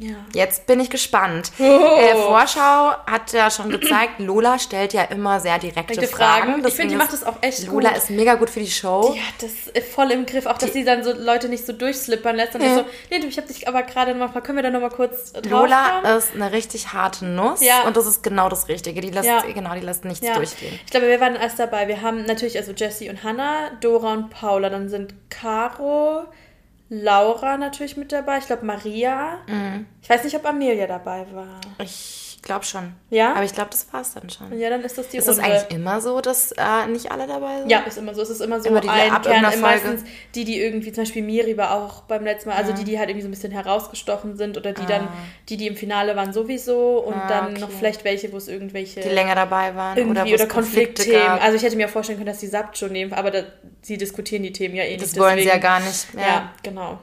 Ja. 0.01 0.15
Jetzt 0.33 0.65
bin 0.65 0.79
ich 0.79 0.89
gespannt. 0.89 1.51
Oh. 1.59 1.63
Äh, 1.63 2.15
Vorschau 2.15 2.91
hat 3.05 3.33
ja 3.33 3.51
schon 3.51 3.69
gezeigt, 3.69 4.13
Lola 4.19 4.57
stellt 4.57 4.93
ja 4.93 5.03
immer 5.03 5.41
sehr 5.41 5.59
direkte 5.59 5.93
Direkte 5.93 6.15
Fragen. 6.15 6.47
Fragen. 6.53 6.67
Ich 6.67 6.73
finde, 6.73 6.93
die 6.93 6.97
macht 6.97 7.11
das 7.11 7.23
auch 7.25 7.35
echt 7.41 7.67
Lola 7.67 7.89
gut. 7.89 7.97
ist 7.97 8.09
mega 8.09 8.35
gut 8.35 8.49
für 8.49 8.61
die 8.61 8.71
Show. 8.71 9.13
Die 9.13 9.19
hat 9.21 9.33
das 9.41 9.83
voll 9.93 10.11
im 10.11 10.25
Griff, 10.25 10.45
auch 10.45 10.57
dass 10.57 10.71
sie 10.71 10.85
dann 10.85 11.03
so 11.03 11.11
Leute 11.11 11.49
nicht 11.49 11.65
so 11.65 11.73
durchslippern 11.73 12.37
lässt. 12.37 12.55
Und 12.55 12.61
Ja. 12.63 12.75
so, 12.75 12.85
nee, 13.11 13.19
du, 13.19 13.27
ich 13.27 13.37
hab 13.37 13.47
dich 13.47 13.67
aber 13.67 13.83
gerade 13.83 14.15
noch 14.15 14.33
mal, 14.33 14.39
können 14.39 14.57
wir 14.57 14.63
da 14.63 14.69
noch 14.69 14.79
mal 14.79 14.89
kurz 14.89 15.33
drauf 15.33 15.45
Lola 15.51 16.15
ist 16.17 16.33
eine 16.33 16.53
richtig 16.53 16.93
harte 16.93 17.25
Nuss 17.25 17.61
Ja. 17.61 17.81
und 17.85 17.97
das 17.97 18.05
ist 18.07 18.23
genau 18.23 18.47
das 18.47 18.69
Richtige. 18.69 19.01
Die 19.01 19.09
lässt, 19.11 19.27
Ja. 19.27 19.41
genau, 19.41 19.73
die 19.75 19.81
lässt 19.81 20.05
nichts 20.05 20.25
durchgehen. 20.25 20.79
Ich 20.85 20.91
glaube, 20.91 21.07
wir 21.07 21.19
waren 21.19 21.35
erst 21.35 21.59
dabei. 21.59 21.89
Wir 21.89 22.01
haben 22.01 22.23
natürlich 22.23 22.57
also 22.57 22.71
Jessie 22.71 23.09
und 23.09 23.23
Hannah, 23.25 23.71
Dora 23.81 24.13
und 24.13 24.29
Paula. 24.29 24.69
Dann 24.69 24.87
sind 24.87 25.13
Caro, 25.29 26.23
Laura 26.89 27.57
natürlich 27.57 27.97
mit 27.97 28.11
dabei. 28.11 28.39
Ich 28.39 28.47
glaube, 28.47 28.65
Maria. 28.65 29.39
Mhm. 29.47 29.85
Ich 30.01 30.09
weiß 30.09 30.23
nicht, 30.23 30.35
ob 30.35 30.45
Amelia 30.45 30.87
dabei 30.87 31.25
war. 31.33 31.61
Ich 31.81 32.28
glaube 32.41 32.63
schon. 32.65 32.93
Ja? 33.09 33.33
Aber 33.33 33.43
ich 33.43 33.53
glaube, 33.53 33.69
das 33.71 33.87
war's 33.91 34.13
dann 34.13 34.29
schon. 34.29 34.57
Ja, 34.59 34.69
dann 34.69 34.81
ist 34.81 34.97
das 34.97 35.07
die 35.09 35.17
Ist 35.17 35.27
das 35.27 35.37
Runde. 35.37 35.49
eigentlich 35.51 35.71
immer 35.75 35.99
so, 36.01 36.21
dass 36.21 36.51
äh, 36.53 36.87
nicht 36.87 37.11
alle 37.11 37.27
dabei 37.27 37.59
sind? 37.59 37.69
Ja, 37.69 37.79
ist 37.81 37.97
immer 37.97 38.13
so. 38.15 38.21
Es 38.21 38.29
ist 38.29 38.41
immer 38.41 38.59
so 38.61 38.69
Immer 38.69 38.81
diese 38.81 38.93
ein 38.93 39.09
Kern. 39.21 39.43
Folge. 39.43 39.57
Meistens 39.57 40.03
die, 40.35 40.45
die 40.45 40.59
irgendwie, 40.61 40.91
zum 40.91 41.03
Beispiel 41.03 41.21
Miri 41.23 41.57
war 41.57 41.73
auch 41.73 42.03
beim 42.03 42.23
letzten 42.23 42.49
Mal, 42.49 42.55
also 42.57 42.71
die, 42.73 42.83
die 42.83 42.97
halt 42.97 43.09
irgendwie 43.09 43.23
so 43.23 43.27
ein 43.27 43.31
bisschen 43.31 43.51
herausgestochen 43.51 44.37
sind 44.37 44.57
oder 44.57 44.73
die 44.73 44.85
dann, 44.85 45.07
die, 45.49 45.57
die 45.57 45.67
im 45.67 45.75
Finale 45.75 46.15
waren 46.15 46.33
sowieso 46.33 46.99
und 46.99 47.13
Ah, 47.15 47.27
dann 47.27 47.51
okay. 47.51 47.59
noch 47.61 47.69
vielleicht 47.71 48.03
welche, 48.03 48.31
wo 48.31 48.37
es 48.37 48.47
irgendwelche 48.47 49.01
Die 49.01 49.09
länger 49.09 49.35
dabei 49.35 49.75
waren 49.75 49.97
irgendwie 49.97 50.11
oder, 50.21 50.21
oder, 50.23 50.31
wo 50.39 50.43
es 50.43 50.49
Konflikte 50.49 51.03
Konfliktthemen. 51.03 51.25
gab. 51.37 51.43
Also 51.43 51.57
ich 51.57 51.63
hätte 51.63 51.75
mir 51.75 51.87
auch 51.87 51.91
vorstellen 51.91 52.19
können, 52.19 52.27
dass 52.29 52.39
die 52.39 52.47
Sabt 52.47 52.77
schon 52.77 52.91
nehmen, 52.91 53.13
aber 53.13 53.31
da, 53.31 53.43
sie 53.81 53.97
diskutieren 53.97 54.43
die 54.43 54.53
Themen 54.53 54.75
ja 54.75 54.83
eh 54.83 54.97
das 54.97 55.11
nicht. 55.13 55.19
wollen 55.19 55.37
sie 55.39 55.45
ja 55.47 55.57
gar 55.57 55.79
nicht. 55.79 56.07
Ja, 56.15 56.21
Ja, 56.21 56.53
genau. 56.63 56.99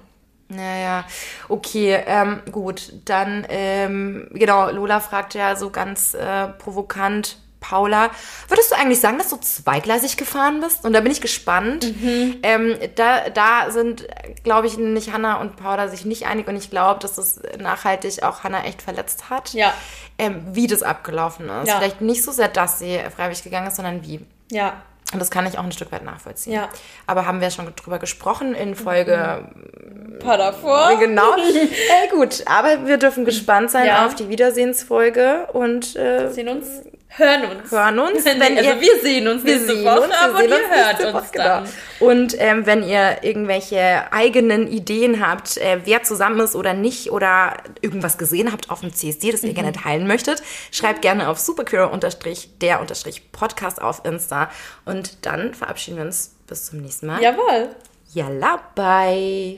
Ja, 0.48 0.76
ja. 0.76 1.04
Okay, 1.48 2.02
ähm, 2.06 2.42
gut. 2.50 2.92
Dann, 3.04 3.46
ähm, 3.48 4.28
genau, 4.32 4.70
Lola 4.70 5.00
fragt 5.00 5.34
ja 5.34 5.56
so 5.56 5.70
ganz 5.70 6.14
äh, 6.14 6.48
provokant, 6.48 7.38
Paula, 7.58 8.10
würdest 8.48 8.70
du 8.70 8.76
eigentlich 8.76 9.00
sagen, 9.00 9.18
dass 9.18 9.30
du 9.30 9.38
zweigleisig 9.38 10.16
gefahren 10.16 10.60
bist? 10.60 10.84
Und 10.84 10.92
da 10.92 11.00
bin 11.00 11.10
ich 11.10 11.20
gespannt. 11.20 12.00
Mhm. 12.00 12.36
Ähm, 12.44 12.76
da, 12.94 13.28
da 13.30 13.70
sind, 13.70 14.06
glaube 14.44 14.68
ich, 14.68 14.76
nämlich 14.76 15.12
Hannah 15.12 15.40
und 15.40 15.56
Paula 15.56 15.88
sich 15.88 16.04
nicht 16.04 16.26
einig 16.26 16.46
und 16.46 16.54
ich 16.54 16.70
glaube, 16.70 17.00
dass 17.00 17.14
das 17.16 17.40
nachhaltig 17.58 18.22
auch 18.22 18.44
Hannah 18.44 18.64
echt 18.64 18.82
verletzt 18.82 19.30
hat. 19.30 19.52
Ja, 19.52 19.74
Ähm, 20.18 20.42
wie 20.52 20.66
das 20.68 20.82
abgelaufen 20.82 21.48
ist. 21.48 21.68
Ja. 21.68 21.78
Vielleicht 21.78 22.00
nicht 22.02 22.22
so 22.22 22.30
sehr, 22.30 22.48
dass 22.48 22.78
sie 22.78 23.00
freiwillig 23.14 23.42
gegangen 23.42 23.66
ist, 23.66 23.76
sondern 23.76 24.02
wie. 24.04 24.24
ja, 24.50 24.82
Und 25.12 25.20
das 25.20 25.30
kann 25.30 25.46
ich 25.46 25.56
auch 25.56 25.62
ein 25.64 25.70
Stück 25.72 25.92
weit 25.92 26.04
nachvollziehen. 26.04 26.52
Ja. 26.54 26.68
Aber 27.06 27.26
haben 27.26 27.40
wir 27.40 27.50
schon 27.50 27.72
drüber 27.76 27.98
gesprochen 27.98 28.54
in 28.54 28.74
Folge. 28.74 29.48
paar 30.18 30.36
davor. 30.36 30.96
Genau. 30.98 31.34
äh, 31.36 32.08
gut, 32.10 32.42
aber 32.46 32.86
wir 32.86 32.98
dürfen 32.98 33.24
gespannt 33.24 33.70
sein 33.70 33.86
Ja. 33.86 34.06
auf 34.06 34.16
die 34.16 34.28
Wiedersehensfolge 34.28 35.46
und 35.52 35.94
äh, 35.94 36.30
Sehen 36.32 36.48
uns, 36.48 36.66
hören 37.16 37.56
uns. 37.56 37.70
hören 37.70 37.98
uns. 37.98 38.24
Nee, 38.24 38.32
Wenn 38.38 38.56
also 38.58 38.70
ihr, 38.70 38.80
wir 38.80 39.00
sehen 39.00 39.28
uns 39.28 39.44
wir 39.44 39.54
nächste 39.54 39.76
sehen 39.76 39.84
Woche, 39.84 40.00
uns, 40.00 40.08
wir 40.10 40.22
aber 40.22 40.38
sehen 40.38 40.50
ihr 40.50 40.56
uns 40.56 40.64
hört 40.70 41.00
uns 41.00 41.12
Woche, 41.14 41.24
dann. 41.34 41.64
Genau. 41.64 41.74
Und 41.98 42.36
ähm, 42.38 42.66
wenn 42.66 42.82
ihr 42.82 43.22
irgendwelche 43.22 44.12
eigenen 44.12 44.68
Ideen 44.68 45.26
habt, 45.26 45.56
äh, 45.56 45.80
wer 45.84 46.02
zusammen 46.02 46.40
ist 46.40 46.54
oder 46.56 46.74
nicht, 46.74 47.10
oder 47.10 47.56
irgendwas 47.80 48.18
gesehen 48.18 48.52
habt 48.52 48.68
auf 48.70 48.80
dem 48.80 48.92
CSD, 48.92 49.32
das 49.32 49.42
ihr 49.42 49.54
gerne 49.54 49.72
teilen 49.72 50.06
möchtet, 50.06 50.42
schreibt 50.70 51.00
gerne 51.02 51.28
auf 51.28 51.38
superqueer-der-podcast 51.38 53.80
auf 53.80 54.04
Insta. 54.04 54.50
Und 54.84 55.24
dann 55.24 55.54
verabschieden 55.54 55.96
wir 55.98 56.04
uns 56.04 56.34
bis 56.46 56.66
zum 56.66 56.80
nächsten 56.80 57.06
Mal. 57.06 57.22
Jawohl. 57.22 57.70
Yalla, 58.12 58.60
bye. 58.74 59.54